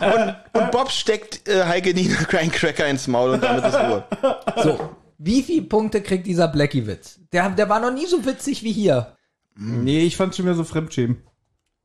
und, 0.00 0.60
und 0.60 0.70
Bob 0.70 0.90
steckt 0.90 1.48
äh, 1.48 1.64
Heike 1.64 1.94
Nina 1.94 2.16
Cracker 2.24 2.86
ins 2.86 3.06
Maul 3.06 3.30
und 3.30 3.42
damit 3.42 3.64
ist 3.64 3.74
Ruhe. 3.74 4.04
So, 4.62 4.90
wie 5.18 5.42
viele 5.42 5.62
Punkte 5.62 6.02
kriegt 6.02 6.26
dieser 6.26 6.48
Blackie-Witz? 6.48 7.20
Der, 7.32 7.48
der 7.50 7.68
war 7.68 7.80
noch 7.80 7.92
nie 7.92 8.06
so 8.06 8.26
witzig 8.26 8.62
wie 8.62 8.72
hier. 8.72 9.16
Nee, 9.54 10.00
ich 10.00 10.16
fand 10.18 10.36
schon 10.36 10.44
wieder 10.44 10.54
so 10.54 10.64
Fremdschämen. 10.64 11.22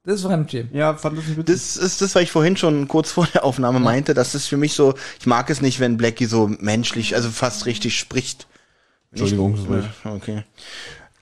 Das 0.04 0.16
ist 0.16 0.24
Fremdschämen. 0.24 0.74
Ja, 0.74 0.96
fand 0.96 1.18
das 1.18 1.28
nicht 1.28 1.38
witzig. 1.38 1.56
Das 1.56 1.78
ist 1.78 2.02
das, 2.02 2.16
was 2.16 2.24
ich 2.24 2.32
vorhin 2.32 2.58
schon 2.58 2.88
kurz 2.88 3.12
vor 3.12 3.28
der 3.34 3.44
Aufnahme 3.44 3.80
meinte. 3.80 4.14
Das 4.14 4.34
ist 4.34 4.48
für 4.48 4.58
mich 4.58 4.74
so, 4.74 4.96
ich 5.20 5.28
mag 5.28 5.50
es 5.50 5.62
nicht, 5.62 5.80
wenn 5.80 5.98
Blackie 5.98 6.26
so 6.26 6.48
menschlich, 6.60 7.14
also 7.16 7.30
fast 7.30 7.68
richtig 7.68 7.98
spricht. 7.98 8.48
Entschuldigung, 9.12 9.56
das 9.70 9.86
ich. 9.86 10.06
Okay. 10.06 10.44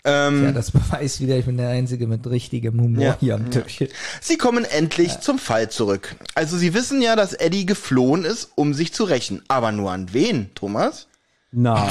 Ähm, 0.05 0.45
Ja, 0.45 0.51
das 0.53 0.71
beweist 0.71 1.19
wieder, 1.19 1.37
ich 1.37 1.45
bin 1.45 1.57
der 1.57 1.69
Einzige 1.69 2.07
mit 2.07 2.25
richtigem 2.27 2.79
Humor 2.79 3.03
Ja, 3.03 3.17
hier 3.19 3.35
am 3.35 3.51
Tisch. 3.51 3.83
Sie 4.21 4.37
kommen 4.37 4.63
endlich 4.63 5.19
zum 5.19 5.39
Fall 5.39 5.69
zurück. 5.69 6.15
Also 6.35 6.57
Sie 6.57 6.73
wissen 6.73 7.01
ja, 7.01 7.17
dass 7.17 7.33
Eddie 7.33 7.65
geflohen 7.65 8.23
ist, 8.23 8.51
um 8.55 8.73
sich 8.73 8.93
zu 8.93 9.03
rächen. 9.03 9.43
Aber 9.49 9.73
nur 9.73 9.91
an 9.91 10.13
wen, 10.13 10.51
Thomas? 10.55 11.07
Na, 11.51 11.89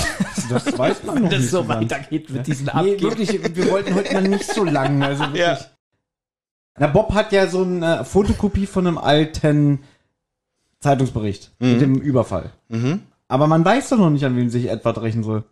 das 0.49 0.79
weiß 0.79 1.03
man 1.05 1.23
noch 1.23 1.31
nicht. 1.31 1.51
ganz. 1.53 1.69
weitergeht 1.69 2.31
mit 2.31 2.47
diesen 2.47 2.71
Nee, 2.75 2.99
wirklich, 3.01 3.33
wir 3.55 3.71
wollten 3.71 3.95
heute 3.95 4.15
mal 4.15 4.23
nicht 4.23 4.51
so 4.51 4.65
lang. 4.65 5.03
Also 5.03 5.25
wirklich. 5.25 5.69
Na, 6.79 6.87
Bob 6.87 7.15
hat 7.15 7.33
ja 7.33 7.47
so 7.47 7.63
eine 7.63 8.05
Fotokopie 8.05 8.67
von 8.67 8.87
einem 8.87 8.99
alten 8.99 9.81
Zeitungsbericht 10.81 11.53
mit 11.59 11.81
dem 11.81 11.97
Überfall. 11.97 12.51
Mhm. 12.69 13.01
Aber 13.27 13.47
man 13.47 13.65
weiß 13.65 13.91
doch 13.91 13.99
noch 13.99 14.11
nicht, 14.11 14.25
an 14.25 14.37
wen 14.37 14.51
sich 14.51 14.69
Edward 14.69 15.03
rächen 15.03 15.23
soll. 15.23 15.45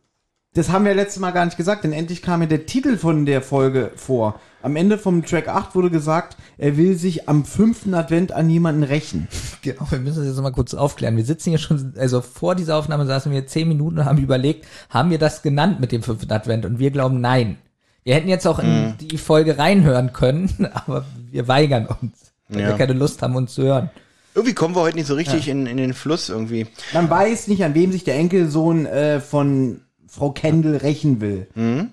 Das 0.54 0.70
haben 0.70 0.86
wir 0.86 0.94
letztes 0.94 1.20
Mal 1.20 1.32
gar 1.32 1.44
nicht 1.44 1.58
gesagt, 1.58 1.84
denn 1.84 1.92
endlich 1.92 2.22
kam 2.22 2.40
mir 2.40 2.46
der 2.46 2.64
Titel 2.64 2.96
von 2.96 3.26
der 3.26 3.42
Folge 3.42 3.90
vor. 3.94 4.40
Am 4.62 4.74
Ende 4.74 4.96
vom 4.96 5.22
Track 5.22 5.48
8 5.48 5.74
wurde 5.74 5.90
gesagt, 5.90 6.38
er 6.56 6.78
will 6.78 6.96
sich 6.96 7.28
am 7.28 7.44
fünften 7.44 7.92
Advent 7.92 8.32
an 8.32 8.48
jemanden 8.48 8.82
rächen. 8.82 9.28
Genau, 9.62 9.90
wir 9.90 9.98
müssen 9.98 10.18
das 10.18 10.28
jetzt 10.28 10.40
mal 10.40 10.52
kurz 10.52 10.74
aufklären. 10.74 11.16
Wir 11.16 11.24
sitzen 11.24 11.50
hier 11.50 11.58
schon, 11.58 11.94
also 11.98 12.20
vor 12.20 12.54
dieser 12.54 12.76
Aufnahme 12.76 13.04
saßen 13.04 13.32
wir 13.32 13.48
zehn 13.48 13.66
Minuten 13.66 13.98
und 13.98 14.04
haben 14.04 14.18
überlegt, 14.18 14.64
haben 14.90 15.10
wir 15.10 15.18
das 15.18 15.42
genannt 15.42 15.80
mit 15.80 15.90
dem 15.90 16.04
fünften 16.04 16.30
Advent? 16.30 16.64
Und 16.64 16.78
wir 16.78 16.92
glauben, 16.92 17.20
nein. 17.20 17.58
Wir 18.06 18.14
hätten 18.14 18.28
jetzt 18.28 18.46
auch 18.46 18.60
in 18.60 18.94
die 19.00 19.18
Folge 19.18 19.58
reinhören 19.58 20.12
können, 20.12 20.68
aber 20.74 21.04
wir 21.32 21.48
weigern 21.48 21.86
uns, 21.86 22.32
weil 22.48 22.60
Ja. 22.62 22.68
wir 22.68 22.74
keine 22.76 22.92
Lust 22.92 23.20
haben, 23.20 23.34
uns 23.34 23.52
zu 23.52 23.64
hören. 23.64 23.90
Irgendwie 24.32 24.54
kommen 24.54 24.76
wir 24.76 24.82
heute 24.82 24.96
nicht 24.96 25.08
so 25.08 25.14
richtig 25.14 25.48
in, 25.48 25.66
in 25.66 25.76
den 25.76 25.92
Fluss 25.92 26.28
irgendwie. 26.28 26.68
Man 26.94 27.10
weiß 27.10 27.48
nicht, 27.48 27.64
an 27.64 27.74
wem 27.74 27.90
sich 27.90 28.04
der 28.04 28.14
Enkelsohn 28.14 28.86
äh, 28.86 29.18
von 29.18 29.80
Frau 30.06 30.30
Kendall 30.30 30.76
rächen 30.76 31.20
will. 31.20 31.48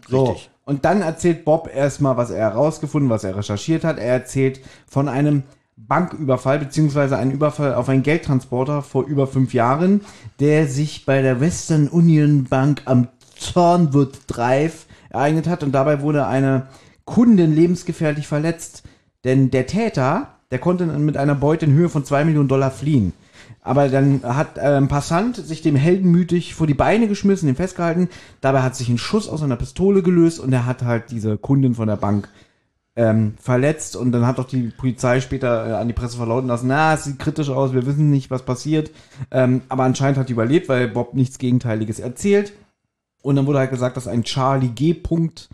so. 0.07 0.25
richtig. 0.25 0.49
Und 0.65 0.85
dann 0.85 1.01
erzählt 1.01 1.45
Bob 1.45 1.67
erstmal, 1.73 2.15
was 2.15 2.29
er 2.29 2.51
herausgefunden, 2.51 3.09
was 3.09 3.23
er 3.23 3.35
recherchiert 3.35 3.83
hat. 3.83 3.97
Er 3.97 4.13
erzählt 4.13 4.59
von 4.87 5.09
einem 5.09 5.41
Banküberfall, 5.77 6.59
beziehungsweise 6.59 7.17
einen 7.17 7.31
Überfall 7.31 7.73
auf 7.73 7.89
einen 7.89 8.03
Geldtransporter 8.03 8.83
vor 8.83 9.03
über 9.05 9.25
fünf 9.25 9.53
Jahren, 9.55 10.01
der 10.39 10.67
sich 10.67 11.05
bei 11.07 11.23
der 11.23 11.41
Western 11.41 11.87
Union 11.87 12.43
Bank 12.43 12.83
am 12.85 13.07
Thornwood 13.51 14.19
Drive 14.27 14.85
ereignet 15.13 15.47
hat 15.47 15.63
und 15.63 15.71
dabei 15.71 16.01
wurde 16.01 16.27
eine 16.27 16.67
Kundin 17.05 17.53
lebensgefährlich 17.53 18.27
verletzt. 18.27 18.83
Denn 19.23 19.51
der 19.51 19.67
Täter, 19.67 20.39
der 20.51 20.59
konnte 20.59 20.85
mit 20.85 21.17
einer 21.17 21.35
Beute 21.35 21.65
in 21.65 21.73
Höhe 21.73 21.89
von 21.89 22.03
zwei 22.03 22.25
Millionen 22.25 22.49
Dollar 22.49 22.71
fliehen. 22.71 23.13
Aber 23.61 23.87
dann 23.87 24.21
hat 24.23 24.57
äh, 24.57 24.61
ein 24.61 24.89
Passant 24.89 25.37
sich 25.37 25.61
dem 25.61 25.77
heldenmütig 25.77 26.53
vor 26.53 26.67
die 26.67 26.73
Beine 26.73 27.07
geschmissen, 27.07 27.47
ihn 27.47 27.55
festgehalten. 27.55 28.09
Dabei 28.41 28.61
hat 28.61 28.75
sich 28.75 28.89
ein 28.89 28.97
Schuss 28.97 29.29
aus 29.29 29.41
einer 29.41 29.55
Pistole 29.55 30.03
gelöst 30.03 30.39
und 30.39 30.51
er 30.51 30.65
hat 30.65 30.83
halt 30.83 31.11
diese 31.11 31.37
Kundin 31.37 31.75
von 31.75 31.87
der 31.87 31.95
Bank 31.95 32.27
ähm, 32.95 33.35
verletzt. 33.39 33.95
Und 33.95 34.11
dann 34.11 34.27
hat 34.27 34.39
auch 34.39 34.47
die 34.47 34.71
Polizei 34.77 35.21
später 35.21 35.69
äh, 35.69 35.73
an 35.73 35.87
die 35.87 35.93
Presse 35.93 36.17
verlauten 36.17 36.47
lassen, 36.47 36.67
na, 36.67 36.93
es 36.93 37.05
sieht 37.05 37.19
kritisch 37.19 37.49
aus, 37.49 37.73
wir 37.73 37.85
wissen 37.85 38.09
nicht, 38.09 38.29
was 38.29 38.43
passiert. 38.43 38.91
Ähm, 39.31 39.61
aber 39.69 39.83
anscheinend 39.83 40.17
hat 40.17 40.27
die 40.27 40.33
überlebt, 40.33 40.67
weil 40.67 40.89
Bob 40.89 41.13
nichts 41.13 41.37
Gegenteiliges 41.37 41.99
erzählt. 41.99 42.51
Und 43.23 43.37
dann 43.37 43.47
wurde 43.47 43.59
halt 43.59 43.71
gesagt, 43.71 43.97
dass 43.97 44.07
ein 44.07 44.23
Charlie 44.23 44.67
G. 44.67 44.93
Punkt, 44.93 45.49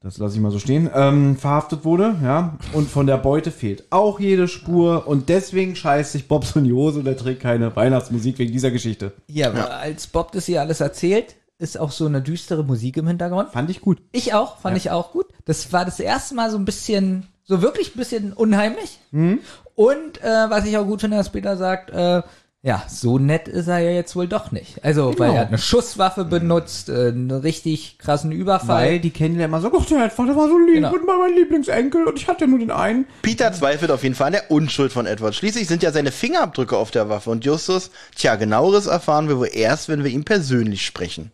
das 0.00 0.18
lasse 0.18 0.36
ich 0.36 0.40
mal 0.40 0.52
so 0.52 0.60
stehen, 0.60 0.88
ähm, 0.94 1.36
verhaftet 1.36 1.84
wurde, 1.84 2.14
ja. 2.22 2.56
Und 2.72 2.88
von 2.88 3.06
der 3.06 3.16
Beute 3.16 3.50
fehlt 3.50 3.84
auch 3.90 4.20
jede 4.20 4.46
Spur. 4.46 5.08
Und 5.08 5.28
deswegen 5.28 5.74
scheißt 5.74 6.12
sich 6.12 6.28
Bob 6.28 6.44
so 6.44 6.60
in 6.60 6.66
die 6.66 6.72
Hose 6.72 7.00
und 7.00 7.06
er 7.06 7.16
trägt 7.16 7.40
keine 7.40 7.74
Weihnachtsmusik 7.74 8.38
wegen 8.38 8.52
dieser 8.52 8.70
Geschichte. 8.70 9.12
Ja, 9.26 9.48
aber 9.48 9.74
als 9.78 10.06
Bob 10.06 10.30
das 10.32 10.46
hier 10.46 10.60
alles 10.60 10.80
erzählt, 10.80 11.34
ist 11.58 11.78
auch 11.78 11.90
so 11.90 12.06
eine 12.06 12.22
düstere 12.22 12.62
Musik 12.62 12.98
im 12.98 13.08
Hintergrund. 13.08 13.50
Fand 13.50 13.70
ich 13.70 13.80
gut. 13.80 14.00
Ich 14.12 14.34
auch, 14.34 14.58
fand 14.58 14.76
ich 14.76 14.90
auch 14.90 15.10
gut. 15.10 15.26
Das 15.46 15.72
war 15.72 15.84
das 15.84 15.98
erste 15.98 16.34
Mal 16.34 16.50
so 16.50 16.58
ein 16.58 16.66
bisschen, 16.66 17.26
so 17.44 17.62
wirklich 17.62 17.94
ein 17.94 17.98
bisschen 17.98 18.32
unheimlich. 18.34 19.00
Mhm. 19.10 19.40
Und 19.74 20.22
äh, 20.22 20.50
was 20.50 20.66
ich 20.66 20.76
auch 20.76 20.86
gut 20.86 21.00
finde, 21.00 21.16
dass 21.16 21.30
Peter 21.30 21.56
sagt, 21.56 21.90
äh, 21.90 22.22
ja, 22.62 22.82
so 22.88 23.18
nett 23.20 23.46
ist 23.46 23.68
er 23.68 23.78
ja 23.78 23.90
jetzt 23.92 24.16
wohl 24.16 24.26
doch 24.26 24.50
nicht. 24.50 24.84
Also, 24.84 25.06
weil 25.18 25.28
Genau. 25.28 25.34
er 25.34 25.40
hat 25.42 25.48
eine 25.48 25.58
Schusswaffe 25.58 26.24
benutzt, 26.24 26.88
äh, 26.88 27.08
einen 27.08 27.30
richtig 27.30 27.98
krassen 27.98 28.32
Überfall. 28.32 28.84
Weil 28.86 29.00
die 29.00 29.10
kennen 29.10 29.38
ja 29.38 29.44
immer 29.44 29.60
so, 29.60 29.70
Gott, 29.70 29.88
der 29.90 30.10
Vater 30.10 30.34
war 30.34 30.48
so 30.48 30.58
lieb 30.58 30.74
Genau. 30.74 30.92
und 30.92 31.06
war 31.06 31.18
mein 31.18 31.34
Lieblingsenkel 31.36 32.04
und 32.06 32.18
ich 32.18 32.26
hatte 32.26 32.48
nur 32.48 32.58
den 32.58 32.72
einen. 32.72 33.06
Peter 33.22 33.52
zweifelt 33.52 33.92
auf 33.92 34.02
jeden 34.02 34.16
Fall 34.16 34.26
an 34.28 34.32
der 34.32 34.50
Unschuld 34.50 34.92
von 34.92 35.06
Edward. 35.06 35.36
Schließlich 35.36 35.68
sind 35.68 35.84
ja 35.84 35.92
seine 35.92 36.10
Fingerabdrücke 36.10 36.76
auf 36.76 36.90
der 36.90 37.08
Waffe 37.08 37.30
und 37.30 37.44
Justus, 37.44 37.90
tja, 38.16 38.34
genaueres 38.34 38.86
erfahren 38.86 39.28
wir 39.28 39.38
wohl 39.38 39.50
erst, 39.52 39.88
wenn 39.88 40.02
wir 40.02 40.10
ihn 40.10 40.24
persönlich 40.24 40.84
sprechen. 40.84 41.30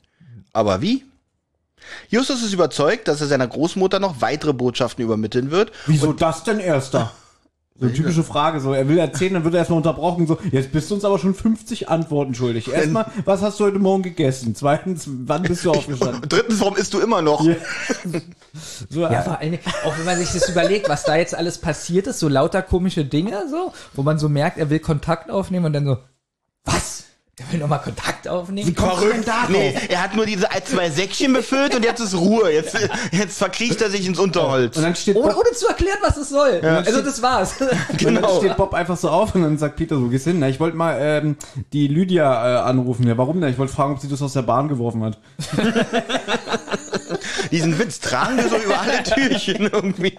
Aber 0.52 0.82
wie? 0.82 1.04
Justus 2.08 2.42
ist 2.42 2.52
überzeugt, 2.52 3.08
dass 3.08 3.20
er 3.22 3.26
seiner 3.28 3.46
Großmutter 3.46 3.98
noch 3.98 4.20
weitere 4.20 4.52
Botschaften 4.52 5.04
übermitteln 5.04 5.50
wird. 5.50 5.72
Wieso 5.86 6.12
das 6.12 6.44
denn 6.44 6.60
erster? 6.60 7.12
So 7.76 7.86
eine 7.86 7.94
typische 7.94 8.22
Frage, 8.22 8.60
so, 8.60 8.72
er 8.72 8.88
will 8.88 8.98
erzählen, 8.98 9.34
dann 9.34 9.42
wird 9.42 9.54
er 9.54 9.58
erstmal 9.58 9.78
unterbrochen, 9.78 10.28
so, 10.28 10.38
jetzt 10.52 10.70
bist 10.70 10.88
du 10.90 10.94
uns 10.94 11.04
aber 11.04 11.18
schon 11.18 11.34
50 11.34 11.88
Antworten 11.88 12.32
schuldig. 12.32 12.72
Erstmal, 12.72 13.10
was 13.24 13.42
hast 13.42 13.58
du 13.58 13.64
heute 13.64 13.80
Morgen 13.80 14.04
gegessen? 14.04 14.54
Zweitens, 14.54 15.08
wann 15.08 15.42
bist 15.42 15.64
du 15.64 15.70
aufgestanden? 15.72 16.28
Drittens, 16.28 16.60
warum 16.60 16.76
isst 16.76 16.94
du 16.94 17.00
immer 17.00 17.20
noch? 17.20 17.44
So, 18.88 19.00
Ja, 19.00 19.22
vor 19.22 19.40
allen 19.40 19.52
Dingen, 19.52 19.62
auch 19.84 19.98
wenn 19.98 20.04
man 20.04 20.16
sich 20.18 20.30
das 20.30 20.48
überlegt, 20.48 20.88
was 20.88 21.02
da 21.02 21.16
jetzt 21.16 21.34
alles 21.34 21.58
passiert 21.58 22.06
ist, 22.06 22.20
so 22.20 22.28
lauter 22.28 22.62
komische 22.62 23.04
Dinge, 23.04 23.48
so, 23.50 23.72
wo 23.94 24.02
man 24.04 24.20
so 24.20 24.28
merkt, 24.28 24.58
er 24.58 24.70
will 24.70 24.78
Kontakt 24.78 25.28
aufnehmen 25.28 25.66
und 25.66 25.72
dann 25.72 25.84
so, 25.84 25.98
was? 26.64 26.93
Er 27.36 27.52
will 27.52 27.58
nochmal 27.58 27.80
Kontakt 27.82 28.28
aufnehmen? 28.28 28.72
denn 28.76 29.24
darauf? 29.24 29.48
Nee, 29.48 29.74
er 29.88 30.02
hat 30.04 30.14
nur 30.14 30.24
diese 30.24 30.48
ein, 30.52 30.62
zwei 30.64 30.88
Säckchen 30.88 31.32
befüllt 31.32 31.74
und 31.74 31.84
jetzt 31.84 31.98
ist 31.98 32.14
Ruhe. 32.14 32.48
Jetzt, 32.52 32.76
jetzt 33.10 33.38
verkriecht 33.38 33.82
er 33.82 33.90
sich 33.90 34.06
ins 34.06 34.20
Unterholz. 34.20 34.76
und 34.76 34.84
dann 34.84 34.94
steht 34.94 35.16
Ohne, 35.16 35.32
Bob, 35.32 35.38
ohne 35.44 35.50
zu 35.52 35.66
erklären, 35.66 35.98
was 36.00 36.16
es 36.16 36.28
soll. 36.28 36.60
Also 36.62 37.02
das 37.02 37.20
war's. 37.22 37.54
und 37.60 37.70
dann 38.04 38.14
Genau. 38.14 38.38
steht 38.38 38.56
Bob 38.56 38.72
einfach 38.72 38.96
so 38.96 39.10
auf 39.10 39.34
und 39.34 39.42
dann 39.42 39.58
sagt 39.58 39.74
Peter 39.76 39.96
so, 39.96 40.06
gehst 40.08 40.24
hin. 40.26 40.38
Na, 40.38 40.48
ich 40.48 40.60
wollte 40.60 40.76
mal 40.76 40.96
ähm, 41.00 41.36
die 41.72 41.88
Lydia 41.88 42.60
äh, 42.60 42.68
anrufen. 42.68 43.04
Ja, 43.08 43.18
warum 43.18 43.40
denn? 43.40 43.50
Ich 43.50 43.58
wollte 43.58 43.72
fragen, 43.72 43.94
ob 43.94 43.98
sie 44.00 44.08
das 44.08 44.22
aus 44.22 44.34
der 44.34 44.42
Bahn 44.42 44.68
geworfen 44.68 45.02
hat. 45.02 45.18
Diesen 47.54 47.78
Witz 47.78 48.00
tragen 48.00 48.36
wir 48.36 48.48
so 48.48 48.56
über 48.56 48.80
alle 48.80 49.02
Türchen 49.04 49.68
irgendwie. 49.72 50.18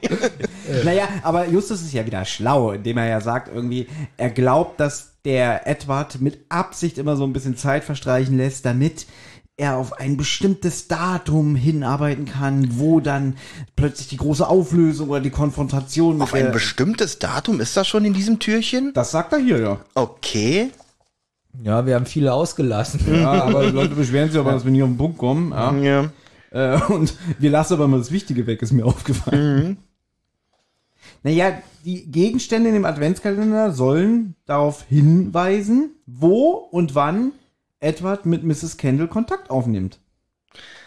Naja, 0.85 1.09
aber 1.21 1.49
Justus 1.49 1.81
ist 1.81 1.93
ja 1.93 2.05
wieder 2.05 2.23
schlau, 2.23 2.71
indem 2.71 2.97
er 2.97 3.07
ja 3.07 3.19
sagt 3.19 3.53
irgendwie, 3.53 3.87
er 4.15 4.29
glaubt, 4.29 4.79
dass 4.79 5.15
der 5.25 5.67
Edward 5.67 6.21
mit 6.21 6.39
Absicht 6.47 6.97
immer 6.97 7.17
so 7.17 7.25
ein 7.25 7.33
bisschen 7.33 7.57
Zeit 7.57 7.83
verstreichen 7.83 8.37
lässt, 8.37 8.65
damit 8.65 9.05
er 9.57 9.75
auf 9.75 9.99
ein 9.99 10.15
bestimmtes 10.15 10.87
Datum 10.87 11.55
hinarbeiten 11.55 12.25
kann, 12.25 12.77
wo 12.79 13.01
dann 13.01 13.35
plötzlich 13.75 14.07
die 14.07 14.17
große 14.17 14.47
Auflösung 14.47 15.09
oder 15.09 15.19
die 15.21 15.29
Konfrontation 15.29 16.13
mit 16.13 16.23
Auf 16.23 16.33
ein 16.33 16.53
bestimmtes 16.53 17.19
Datum 17.19 17.59
ist 17.59 17.75
das 17.75 17.87
schon 17.87 18.05
in 18.05 18.13
diesem 18.13 18.39
Türchen? 18.39 18.93
Das 18.93 19.11
sagt 19.11 19.33
er 19.33 19.39
hier, 19.39 19.59
ja. 19.59 19.79
Okay. 19.93 20.71
Ja, 21.63 21.85
wir 21.85 21.95
haben 21.95 22.05
viele 22.05 22.33
ausgelassen. 22.33 23.01
Ja, 23.13 23.43
aber 23.43 23.65
die 23.65 23.71
Leute 23.71 23.95
beschweren 23.95 24.29
sich 24.29 24.39
aber, 24.39 24.51
dass 24.51 24.63
wir 24.63 24.71
nie 24.71 24.83
auf 24.83 24.89
den 24.89 24.97
Punkt 24.97 25.17
kommen. 25.17 25.51
Ja. 25.51 25.73
Ja. 25.77 26.09
Äh, 26.55 26.79
und 26.87 27.13
wir 27.37 27.49
lassen 27.49 27.73
aber 27.73 27.87
mal 27.87 27.99
das 27.99 28.11
Wichtige 28.11 28.47
weg, 28.47 28.61
ist 28.61 28.71
mir 28.71 28.85
aufgefallen. 28.85 29.77
Naja, 31.21 31.51
die 31.83 32.09
Gegenstände 32.09 32.69
in 32.69 32.75
dem 32.75 32.85
Adventskalender 32.85 33.71
sollen 33.73 34.35
darauf 34.45 34.83
hinweisen, 34.87 35.91
wo 36.05 36.51
und 36.51 36.95
wann 36.95 37.33
Edward 37.79 38.25
mit 38.25 38.43
Mrs. 38.43 38.77
Kendall 38.77 39.07
Kontakt 39.07 39.49
aufnimmt. 39.49 39.99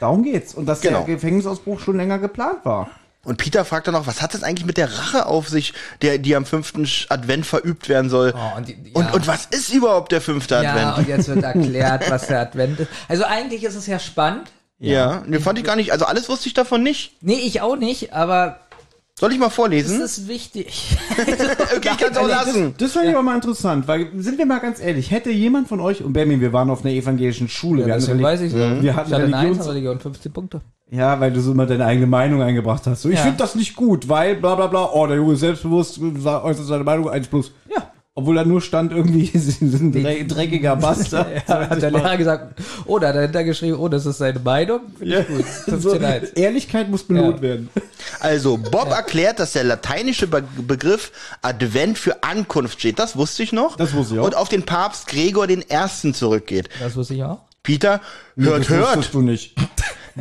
Darum 0.00 0.22
geht's. 0.22 0.54
Und 0.54 0.66
dass 0.66 0.80
Genau. 0.80 1.04
der 1.04 1.16
Gefängnisausbruch 1.16 1.80
schon 1.80 1.96
länger 1.96 2.18
geplant 2.18 2.64
war. 2.64 2.90
Und 3.24 3.36
Peter 3.36 3.64
fragt 3.64 3.86
dann 3.88 3.94
noch, 3.94 4.06
was 4.06 4.22
hat 4.22 4.34
es 4.34 4.42
eigentlich 4.42 4.64
mit 4.64 4.78
der 4.78 4.90
Rache 4.90 5.26
auf 5.26 5.48
sich, 5.48 5.74
der, 6.00 6.18
die 6.18 6.34
am 6.34 6.46
fünften 6.46 6.88
Advent 7.10 7.44
verübt 7.44 7.88
werden 7.88 8.08
soll? 8.08 8.32
Oh, 8.34 8.56
und, 8.56 8.68
die, 8.68 8.72
ja. 8.72 8.78
Und, 8.94 9.12
und 9.12 9.26
was 9.26 9.46
ist 9.46 9.72
überhaupt 9.74 10.12
der 10.12 10.22
fünfte 10.22 10.54
ja, 10.54 10.72
Advent? 10.72 10.98
und 10.98 11.08
jetzt 11.08 11.28
wird 11.28 11.42
erklärt, 11.42 12.10
was 12.10 12.28
der 12.28 12.40
Advent 12.40 12.80
ist. 12.80 12.90
Also 13.08 13.24
eigentlich 13.24 13.64
ist 13.64 13.74
es 13.74 13.86
ja 13.86 13.98
spannend. 13.98 14.50
Ja, 14.80 15.22
ne, 15.26 15.40
fand 15.40 15.58
ich 15.58 15.64
gar 15.64 15.76
nicht. 15.76 15.92
Also 15.92 16.04
alles 16.04 16.28
wusste 16.28 16.46
ich 16.48 16.54
davon 16.54 16.82
nicht. 16.82 17.12
Nee, 17.20 17.34
ich 17.34 17.60
auch 17.60 17.76
nicht, 17.76 18.12
aber 18.12 18.60
Soll 19.18 19.32
ich 19.32 19.38
mal 19.40 19.48
es 19.48 19.54
vorlesen? 19.54 20.00
ist 20.00 20.28
wichtig. 20.28 20.96
Okay, 21.76 21.90
ich 21.92 21.98
kann 21.98 22.12
es 22.12 22.16
auch 22.18 22.28
lassen. 22.28 22.74
Das 22.78 22.92
fand 22.92 23.06
ich 23.06 23.12
aber 23.14 23.22
mal 23.22 23.34
interessant, 23.34 23.86
weil, 23.88 24.08
sind 24.16 24.38
wir 24.38 24.46
mal 24.46 24.58
ganz 24.60 24.80
ehrlich, 24.80 25.10
hätte 25.10 25.30
jemand 25.30 25.68
von 25.68 25.80
euch, 25.80 26.02
und 26.02 26.12
Benjamin, 26.12 26.40
wir 26.40 26.52
waren 26.52 26.70
auf 26.70 26.84
einer 26.84 26.92
evangelischen 26.94 27.48
Schule, 27.48 27.84
wir, 27.86 27.92
hatten 27.94 28.00
Deswegen 28.02 28.20
Reli- 28.20 28.22
weiß 28.24 28.40
ich 28.42 28.52
Mhm. 28.52 28.58
wir 28.58 28.68
hatten 28.70 28.82
Ich 28.82 28.94
hatte 28.96 29.14
eine 29.16 29.24
Religions- 29.34 29.58
Einzelreligion, 29.58 30.00
15 30.00 30.32
Punkte. 30.32 30.60
Ja, 30.90 31.20
weil 31.20 31.32
du 31.32 31.40
so 31.40 31.52
immer 31.52 31.66
deine 31.66 31.84
eigene 31.84 32.06
Meinung 32.06 32.40
eingebracht 32.42 32.86
hast. 32.86 33.02
So, 33.02 33.10
ich 33.10 33.16
Ja. 33.16 33.22
finde 33.22 33.36
das 33.38 33.54
nicht 33.54 33.76
gut, 33.76 34.08
weil 34.08 34.36
bla 34.36 34.54
bla 34.54 34.68
bla. 34.68 34.90
Oh, 34.92 35.06
der 35.06 35.16
Junge 35.16 35.34
ist 35.34 35.40
selbstbewusst, 35.40 36.00
äußert 36.00 36.66
seine 36.66 36.84
Meinung, 36.84 37.10
1 37.10 37.26
plus. 37.28 37.52
Ja. 37.70 37.87
Obwohl 38.18 38.34
da 38.34 38.44
nur 38.44 38.60
stand 38.60 38.90
irgendwie, 38.90 39.30
ein 39.60 39.92
dre 39.92 40.24
dreckiger 40.24 40.74
Bastard. 40.74 41.28
Ja, 41.48 41.70
hat 41.70 41.80
der 41.80 41.92
Lehrer 41.92 42.16
gesagt, 42.16 42.60
oh, 42.84 42.98
da 42.98 43.08
hat 43.08 43.14
er 43.14 43.20
dahinter 43.20 43.44
geschrieben, 43.44 43.78
oh, 43.78 43.86
das 43.86 44.06
ist 44.06 44.18
seine 44.18 44.40
Meinung. 44.40 44.80
Finde 44.98 45.14
Ja. 45.14 45.20
ich 45.20 45.28
gut. 45.28 45.44
so, 45.80 45.90
15 45.90 46.04
1. 46.04 46.30
Ehrlichkeit 46.30 46.88
muss 46.90 47.04
belohnt 47.04 47.36
Ja. 47.36 47.42
werden. 47.42 47.68
Also, 48.18 48.56
Bob 48.56 48.90
erklärt, 48.90 49.38
dass 49.38 49.52
der 49.52 49.62
lateinische 49.62 50.26
Be 50.26 50.42
Begriff 50.66 51.12
Advent 51.42 51.96
für 51.96 52.24
Ankunft 52.24 52.80
steht. 52.80 52.98
Das 52.98 53.16
wusste 53.16 53.44
ich 53.44 53.52
noch. 53.52 53.76
Das 53.76 53.94
wusste 53.94 54.14
ich 54.14 54.20
auch. 54.20 54.24
Und 54.24 54.36
auf 54.36 54.48
den 54.48 54.64
Papst 54.64 55.06
Gregor 55.06 55.46
den 55.46 55.62
Ersten 55.70 56.12
zurückgeht. 56.12 56.68
Das 56.80 56.96
wusste 56.96 57.14
ich 57.14 57.22
auch. 57.22 57.38
Peter, 57.62 58.00
hört, 58.36 58.62
das 58.62 58.68
hört. 58.68 58.96
wusstest 58.96 59.14
du 59.14 59.20
nicht. 59.20 59.54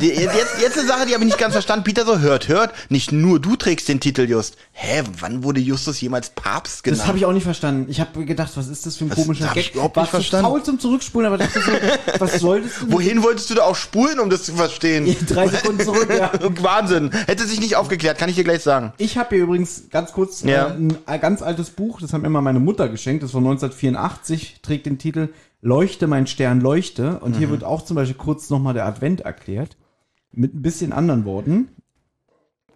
Die, 0.00 0.06
jetzt, 0.08 0.60
jetzt 0.60 0.78
eine 0.78 0.86
Sache, 0.86 1.06
die 1.06 1.14
habe 1.14 1.24
ich 1.24 1.30
nicht 1.30 1.38
ganz 1.38 1.52
verstanden. 1.52 1.84
Peter 1.84 2.04
so, 2.06 2.18
hört, 2.20 2.48
hört. 2.48 2.72
Nicht 2.88 3.10
nur 3.12 3.40
du 3.40 3.56
trägst 3.56 3.88
den 3.88 3.98
Titel 4.00 4.28
Just. 4.28 4.56
Hä, 4.72 5.02
wann 5.20 5.42
wurde 5.42 5.60
Justus 5.60 6.00
jemals 6.00 6.30
Papst 6.30 6.84
genannt? 6.84 7.00
Das 7.00 7.08
habe 7.08 7.18
ich 7.18 7.24
auch 7.26 7.32
nicht 7.32 7.42
verstanden. 7.42 7.90
Ich 7.90 8.00
habe 8.00 8.24
gedacht, 8.24 8.52
was 8.56 8.68
ist 8.68 8.86
das 8.86 8.96
für 8.96 9.04
ein 9.06 9.10
Was- 9.10 9.16
komischer 9.16 9.50
hab 9.50 9.56
ich 9.56 9.66
Gag? 9.66 9.74
überhaupt 9.74 9.96
nicht 9.96 10.10
verstanden. 10.10 10.46
faul 10.46 10.62
zum 10.62 10.78
Zurückspulen, 10.78 11.26
aber 11.26 11.38
dachte 11.38 11.60
so, 11.60 11.72
was 12.20 12.38
solltest 12.40 12.82
du? 12.82 12.92
Wohin 12.92 13.22
wolltest 13.22 13.50
du 13.50 13.54
da 13.54 13.62
auch 13.64 13.74
spulen, 13.76 14.20
um 14.20 14.30
das 14.30 14.44
zu 14.44 14.52
verstehen? 14.54 15.14
Drei 15.26 15.48
Sekunden 15.48 15.82
zurück, 15.84 16.08
ja. 16.16 16.30
Wahnsinn. 16.62 17.10
Hätte 17.26 17.44
sich 17.46 17.60
nicht 17.60 17.76
aufgeklärt, 17.76 18.18
kann 18.18 18.28
ich 18.28 18.36
dir 18.36 18.44
gleich 18.44 18.62
sagen. 18.62 18.92
Ich 18.98 19.18
habe 19.18 19.34
hier 19.34 19.44
übrigens 19.44 19.84
ganz 19.90 20.12
kurz 20.12 20.42
Ja. 20.42 20.68
äh, 20.68 20.88
ein, 21.06 21.20
ganz 21.20 21.42
altes 21.42 21.70
Buch, 21.70 22.00
das 22.00 22.12
mir 22.12 22.28
mal 22.28 22.40
meine 22.40 22.60
Mutter 22.60 22.88
geschenkt, 22.88 23.22
das 23.22 23.28
ist 23.30 23.32
von 23.32 23.42
1984, 23.44 24.60
trägt 24.62 24.86
den 24.86 24.98
Titel 24.98 25.30
Leuchte, 25.60 26.06
mein 26.06 26.26
Stern, 26.28 26.60
leuchte. 26.60 27.18
Und 27.18 27.36
hier 27.36 27.50
wird 27.50 27.64
auch 27.64 27.84
zum 27.84 27.96
Beispiel 27.96 28.16
kurz 28.16 28.48
nochmal 28.48 28.74
der 28.74 28.86
Advent 28.86 29.22
erklärt. 29.22 29.76
Mit 30.32 30.54
ein 30.54 30.62
bisschen 30.62 30.92
anderen 30.92 31.24
Worten. 31.24 31.68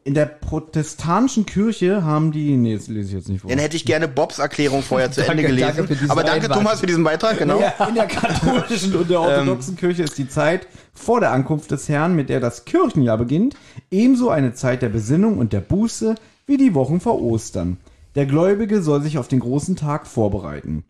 In 0.05 0.15
der 0.15 0.27
protestantischen 0.27 1.47
Kirche 1.47 2.03
haben 2.03 2.33
die, 2.33 2.57
nee, 2.57 2.75
das 2.75 2.89
lese 2.89 3.09
ich 3.09 3.15
jetzt 3.15 3.29
nicht 3.29 3.43
vor. 3.43 3.51
Dann 3.51 3.61
hätte 3.61 3.77
ich 3.77 3.85
gerne 3.85 4.09
Bobs 4.09 4.41
Erklärung 4.41 4.83
vorher 4.83 5.13
zu 5.13 5.21
Danke, 5.21 5.31
Ende 5.31 5.43
gelesen. 5.45 5.87
danke 5.87 6.11
Aber 6.11 6.25
danke 6.25 6.47
Einwand. 6.47 6.55
Thomas 6.55 6.81
für 6.81 6.87
diesen 6.87 7.05
Beitrag, 7.05 7.39
genau. 7.39 7.61
Ja, 7.61 7.87
in 7.87 7.95
der 7.95 8.07
katholischen 8.07 8.97
und 8.97 9.09
der 9.09 9.21
orthodoxen 9.21 9.77
Kirche 9.77 10.03
ist 10.03 10.19
die 10.19 10.29
Zeit 10.29 10.67
vor 10.93 11.21
der 11.21 11.31
Ankunft 11.31 11.71
des 11.71 11.89
Herrn, 11.89 12.17
mit 12.17 12.31
der 12.31 12.41
das 12.41 12.65
Kirchenjahr 12.65 13.17
beginnt, 13.17 13.55
ebenso 13.93 14.31
eine 14.31 14.55
Zeit 14.55 14.83
der 14.83 14.89
Besinnung 14.89 15.39
und 15.39 15.53
der 15.53 15.61
Buße 15.61 16.17
wie 16.47 16.57
die 16.57 16.75
Wochen 16.75 17.01
vor 17.01 17.23
Ostern. 17.23 17.77
Der 18.17 18.27
Gläubige 18.27 18.83
soll 18.83 19.03
sich 19.03 19.19
auf 19.19 19.29
den 19.29 19.39
großen 19.39 19.77
Tag 19.77 20.09
vorbereiten. 20.09 20.85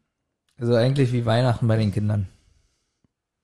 Also 0.58 0.74
eigentlich 0.74 1.12
wie 1.12 1.26
Weihnachten 1.26 1.68
bei 1.68 1.76
den 1.76 1.92
Kindern. 1.92 2.28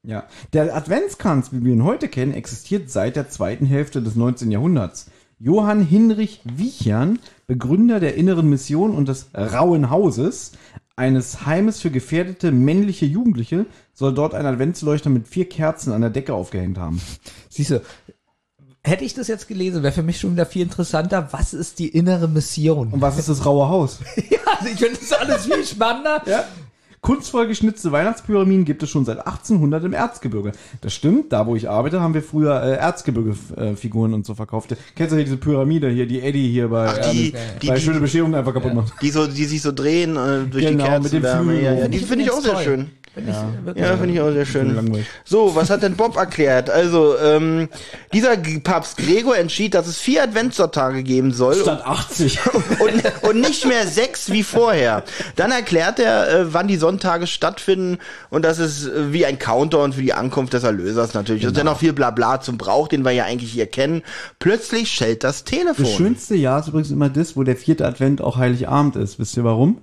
Ja. 0.03 0.25
Der 0.53 0.75
Adventskranz, 0.75 1.53
wie 1.53 1.65
wir 1.65 1.73
ihn 1.73 1.85
heute 1.85 2.09
kennen, 2.09 2.33
existiert 2.33 2.91
seit 2.91 3.17
der 3.17 3.29
zweiten 3.29 3.67
Hälfte 3.67 4.03
des 4.03 4.15
19. 4.15 4.51
Jahrhunderts. 4.51 5.11
Johann 5.41 5.83
Hinrich 5.83 6.41
Wiechern, 6.45 7.21
Begründer 7.47 8.01
der 8.01 8.17
Inneren 8.17 8.49
Mission 8.49 8.95
und 8.95 9.09
des 9.09 9.29
Rauen 9.35 9.91
Hauses, 9.91 10.53
eines 10.97 11.47
Heimes 11.47 11.81
für 11.81 11.91
gefährdete 11.91 12.51
männliche 12.51 13.07
Jugendliche, 13.07 13.67
soll 13.95 14.15
dort 14.15 14.35
ein 14.35 14.47
Adventsleuchter 14.47 15.11
mit 15.11 15.29
vier 15.29 15.49
Kerzen 15.49 15.93
an 15.93 16.01
der 16.01 16.11
Decke 16.11 16.35
aufgehängt 16.35 16.77
haben. 16.77 17.01
Siehst 17.49 17.71
du, 17.71 17.83
hätte 18.83 19.05
ich 19.05 19.15
das 19.15 19.29
jetzt 19.29 19.47
gelesen, 19.47 19.85
wäre 19.85 19.93
für 19.93 20.03
mich 20.03 20.19
schon 20.19 20.33
wieder 20.33 20.47
viel 20.47 20.63
interessanter. 20.63 21.29
Was 21.31 21.55
ist 21.55 21.79
die 21.79 21.89
innere 21.89 22.27
Mission? 22.27 22.93
Und 22.93 23.01
was 23.01 23.19
ist 23.19 23.29
das 23.29 23.47
Raue 23.47 23.69
Haus? 23.69 24.01
ja, 24.17 24.39
ich 24.65 24.79
finde 24.79 24.99
das 24.99 25.13
alles 25.13 25.47
viel 25.47 25.65
spannender. 25.65 26.23
Ja. 26.27 26.45
Kunstvoll 27.01 27.47
geschnitzte 27.47 27.93
Weihnachtspyramiden 27.93 28.65
gibt 28.65 28.83
es 28.83 28.91
schon 28.91 29.05
seit 29.05 29.19
1800 29.19 29.85
im 29.85 29.93
Erzgebirge. 29.93 30.53
Das 30.81 30.93
stimmt, 30.93 31.33
da 31.33 31.47
wo 31.47 31.55
ich 31.55 31.69
arbeite, 31.69 32.01
haben 32.01 32.15
wir 32.15 32.23
früher 32.23 32.63
äh, 32.63 32.77
Erzgebirge-Figuren 32.77 34.15
und 34.15 34.27
so 34.27 34.35
verkauft. 34.35 34.75
Kennst 34.97 35.13
du 35.13 35.17
hier 35.17 35.25
diese 35.25 35.37
Pyramide 35.37 35.91
hier, 35.91 36.07
die 36.07 36.21
Eddie 36.21 36.51
hier 36.51 36.69
bei, 36.69 36.89
Ach, 36.89 37.11
die, 37.11 37.29
ähm, 37.29 37.35
die, 37.63 37.67
bei 37.69 37.75
die, 37.77 37.81
Schöne 37.81 38.01
Bescherung 38.01 38.35
einfach 38.35 38.53
kaputt 38.53 38.75
macht. 38.75 38.93
die, 39.01 39.11
so, 39.11 39.27
die 39.27 39.45
sich 39.45 39.63
so 39.63 39.73
drehen 39.73 40.17
äh, 40.17 40.45
durch 40.51 40.67
Genau, 40.67 40.97
die 40.97 41.03
mit 41.03 41.13
dem. 41.13 41.23
Flügel. 41.25 41.63
Ja, 41.63 41.73
ja, 41.75 41.89
die 41.89 41.99
Ich 41.99 42.07
finde 42.07 42.25
ich 42.25 42.31
auch 42.31 42.41
sehr 42.41 42.59
schön. 42.61 42.91
Ich 43.19 43.65
wirklich 43.65 43.85
Ja, 43.85 43.97
finde 43.97 44.15
ich 44.15 44.21
auch 44.21 44.33
sehr 44.33 44.47
schön. 44.47 45.05
So, 45.25 45.55
was 45.55 45.71
hat 45.71 45.83
denn 45.83 45.97
Bob 45.97 46.17
erklärt? 46.17 46.71
Also, 46.71 47.17
ähm, 47.19 47.69
dieser 48.13 48.37
Papst 48.37 48.97
Gregor 48.97 49.37
entschied, 49.37 49.75
dass 49.75 49.87
es 49.87 49.99
vier 49.99 50.23
Adventssonntage 50.23 51.03
geben 51.03 51.33
soll 51.33 51.57
Statt 51.57 51.85
80. 51.85 52.39
und, 52.79 53.29
und 53.29 53.41
nicht 53.41 53.67
mehr 53.67 53.87
sechs 53.87 54.31
wie 54.31 54.43
vorher. 54.43 55.03
Dann 55.37 55.51
erklärt 55.51 55.99
er, 55.99 56.29
äh, 56.29 56.55
wann 56.55 56.69
die 56.69 56.77
Sonntage 56.77 57.27
stattfinden 57.27 57.99
und 58.31 58.45
das 58.45 58.59
ist 58.59 58.87
äh, 58.87 59.13
wie 59.13 59.27
ein 59.27 59.39
Countdown 59.39 59.93
für 59.93 60.03
die 60.03 60.13
Ankunft 60.13 60.53
des 60.53 60.65
Erlösers 60.65 61.15
natürlich. 61.15 61.43
Das 61.43 61.53
ist 61.53 61.59
ja 61.59 61.65
noch 61.65 61.79
viel 61.79 61.93
Blabla 61.93 62.41
zum 62.41 62.59
Brauch, 62.59 62.89
den 62.89 63.05
wir 63.05 63.13
ja 63.13 63.25
eigentlich 63.25 63.53
hier 63.53 63.67
kennen. 63.67 64.03
Plötzlich 64.39 64.91
schellt 64.91 65.25
das 65.25 65.45
Telefon. 65.45 65.85
Das 65.85 65.95
schönste 65.95 66.35
Jahr 66.35 66.61
ist 66.61 66.69
übrigens 66.69 66.91
immer 66.91 67.09
das, 67.09 67.37
wo 67.37 67.43
der 67.43 67.57
vierte 67.57 67.87
Advent 67.87 68.21
auch 68.21 68.37
Heiligabend 68.37 68.97
ist. 68.97 69.19
Wisst 69.19 69.37
ihr 69.37 69.45
warum? 69.45 69.79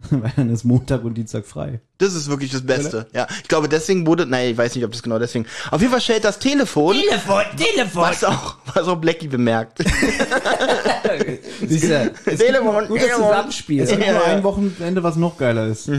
Weil 0.10 0.32
dann 0.36 0.48
ist 0.50 0.64
Montag 0.64 1.02
und 1.04 1.14
Dienstag 1.14 1.44
frei. 1.44 1.80
Das 1.98 2.14
ist 2.14 2.30
wirklich 2.30 2.52
das 2.52 2.64
Beste. 2.64 3.08
Ja, 3.12 3.26
ich 3.42 3.48
glaube, 3.48 3.68
deswegen 3.68 4.06
wurde, 4.06 4.26
nein, 4.26 4.50
ich 4.52 4.56
weiß 4.56 4.74
nicht, 4.76 4.84
ob 4.84 4.92
das 4.92 5.02
genau 5.02 5.18
deswegen. 5.18 5.46
Auf 5.72 5.80
jeden 5.80 5.90
Fall 5.90 6.00
schellt 6.00 6.24
das 6.24 6.38
Telefon. 6.38 6.94
Telefon, 6.94 7.42
Telefon. 7.56 8.02
Was 8.02 8.22
auch, 8.22 8.56
was 8.72 8.86
auch 8.86 8.96
Blackie 8.96 9.26
bemerkt. 9.26 9.78
Siehst 11.66 11.90
du, 11.90 12.12
es 12.26 12.38
Telefon, 12.38 12.66
gibt 12.66 12.82
ein 12.82 12.88
gutes 12.88 13.04
Telefon. 13.04 13.26
Zusammenspiel. 13.26 13.82
Es 13.82 13.90
gibt 13.90 14.06
Ja, 14.06 14.12
nur 14.12 14.22
ja. 14.22 14.26
ein 14.36 14.44
Wochenende, 14.44 15.02
was 15.02 15.16
noch 15.16 15.36
geiler 15.36 15.66
ist. 15.66 15.88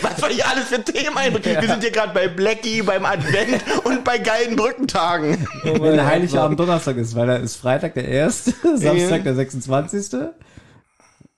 Was 0.00 0.22
wir 0.22 0.28
hier 0.28 0.48
alles 0.48 0.66
für 0.66 0.82
Themen 0.82 1.16
einbringen. 1.16 1.60
Wir 1.60 1.68
sind 1.68 1.82
hier 1.82 1.90
gerade 1.90 2.14
bei 2.14 2.28
Blackie, 2.28 2.80
beim 2.82 3.04
Advent 3.04 3.62
und 3.84 4.04
bei 4.04 4.18
geilen 4.18 4.54
Brückentagen. 4.54 5.46
Wenn 5.64 5.82
der 5.82 6.06
Heiligabend 6.06 6.58
Donnerstag 6.58 6.96
ist, 6.96 7.14
weil 7.16 7.26
da 7.26 7.36
ist 7.36 7.56
Freitag 7.56 7.94
der 7.94 8.04
1., 8.24 8.44
Samstag 8.76 9.24
der 9.24 9.34
26. 9.34 10.20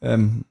Ähm, 0.02 0.44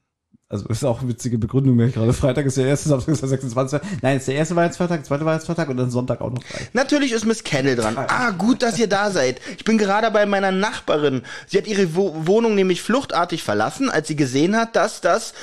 also 0.53 0.67
ist 0.67 0.85
auch 0.85 0.99
eine 0.99 1.09
witzige 1.09 1.39
Begründung, 1.39 1.77
wenn 1.79 1.89
ich 1.89 1.95
gerade 1.95 2.13
Freitag 2.13 2.45
ist 2.45 2.57
der 2.57 2.67
erste, 2.67 2.89
Samstag 2.89 3.13
ist 3.13 3.21
der 3.21 3.29
26. 3.29 3.81
Nein, 4.01 4.17
ist 4.17 4.27
der 4.27 4.35
erste 4.35 4.55
Weihnachtsfeiertag, 4.55 4.99
der 4.99 5.05
zweite 5.05 5.25
Weihnachtsfeiertag 5.25 5.67
und 5.69 5.77
dann 5.77 5.89
Sonntag 5.89 6.21
auch 6.21 6.29
noch 6.29 6.43
frei. 6.43 6.67
Natürlich 6.73 7.11
ist 7.11 7.25
Miss 7.25 7.43
Kendall 7.43 7.75
dran. 7.75 7.97
Ah, 7.97 8.29
gut, 8.31 8.61
dass 8.61 8.77
ihr 8.77 8.87
da 8.87 9.09
seid. 9.09 9.41
Ich 9.57 9.63
bin 9.63 9.79
gerade 9.79 10.11
bei 10.11 10.27
meiner 10.27 10.51
Nachbarin. 10.51 11.23
Sie 11.47 11.57
hat 11.57 11.65
ihre 11.65 11.95
Wo 11.95 12.13
Wohnung 12.27 12.53
nämlich 12.53 12.83
fluchtartig 12.83 13.41
verlassen, 13.41 13.89
als 13.89 14.07
sie 14.07 14.15
gesehen 14.15 14.55
hat, 14.55 14.75
dass 14.75 15.01
das 15.01 15.33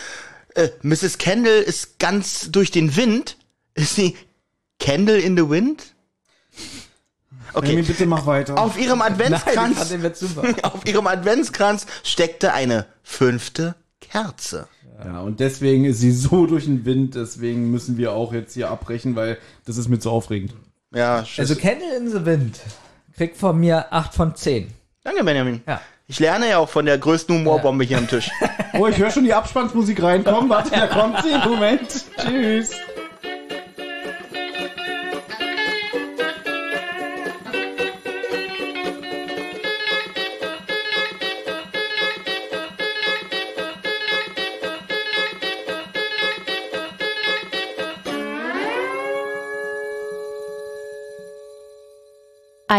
äh, 0.54 0.68
Mrs. 0.82 1.18
Kendall 1.18 1.60
ist 1.60 1.98
ganz 1.98 2.52
durch 2.52 2.70
den 2.70 2.94
Wind. 2.94 3.36
Ist 3.74 3.96
sie 3.96 4.16
Candle 4.78 5.18
in 5.18 5.36
the 5.36 5.50
Wind? 5.50 5.92
Okay. 7.52 7.72
Okay. 7.72 7.82
bitte 7.82 8.06
mach 8.06 8.26
weiter. 8.26 8.56
Auf 8.56 8.78
ihrem 8.78 9.00
Nein, 9.00 9.12
Adventskranz, 9.12 10.20
super. 10.20 10.54
auf 10.62 10.86
ihrem 10.86 11.08
Adventskranz 11.08 11.86
steckte 12.04 12.52
eine 12.52 12.86
fünfte 13.02 13.74
Kerze. 14.00 14.68
Ja, 15.04 15.20
und 15.20 15.40
deswegen 15.40 15.84
ist 15.84 16.00
sie 16.00 16.12
so 16.12 16.46
durch 16.46 16.64
den 16.64 16.84
Wind, 16.84 17.14
deswegen 17.14 17.70
müssen 17.70 17.96
wir 17.96 18.12
auch 18.12 18.32
jetzt 18.32 18.54
hier 18.54 18.70
abbrechen, 18.70 19.16
weil 19.16 19.38
das 19.66 19.76
ist 19.76 19.88
mir 19.88 19.98
zu 19.98 20.10
aufregend. 20.10 20.52
Ja, 20.94 21.22
tschüss. 21.22 21.50
Also 21.50 21.54
Candle 21.56 21.96
in 21.96 22.08
the 22.10 22.24
Wind 22.24 22.60
kriegt 23.16 23.36
von 23.36 23.58
mir 23.58 23.92
8 23.92 24.14
von 24.14 24.34
10. 24.34 24.68
Danke, 25.04 25.24
Benjamin. 25.24 25.62
Ja. 25.66 25.80
Ich 26.06 26.18
lerne 26.18 26.48
ja 26.48 26.58
auch 26.58 26.68
von 26.68 26.86
der 26.86 26.98
größten 26.98 27.38
Humorbombe 27.38 27.84
hier 27.84 27.98
am 27.98 28.08
Tisch. 28.08 28.30
Oh, 28.72 28.86
ich 28.86 28.98
höre 28.98 29.10
schon 29.10 29.24
die 29.24 29.34
Abspannsmusik 29.34 30.00
reinkommen. 30.00 30.48
Warte, 30.48 30.70
da 30.70 30.86
kommt 30.86 31.20
sie. 31.22 31.36
Moment. 31.48 31.88
Tschüss. 32.16 32.70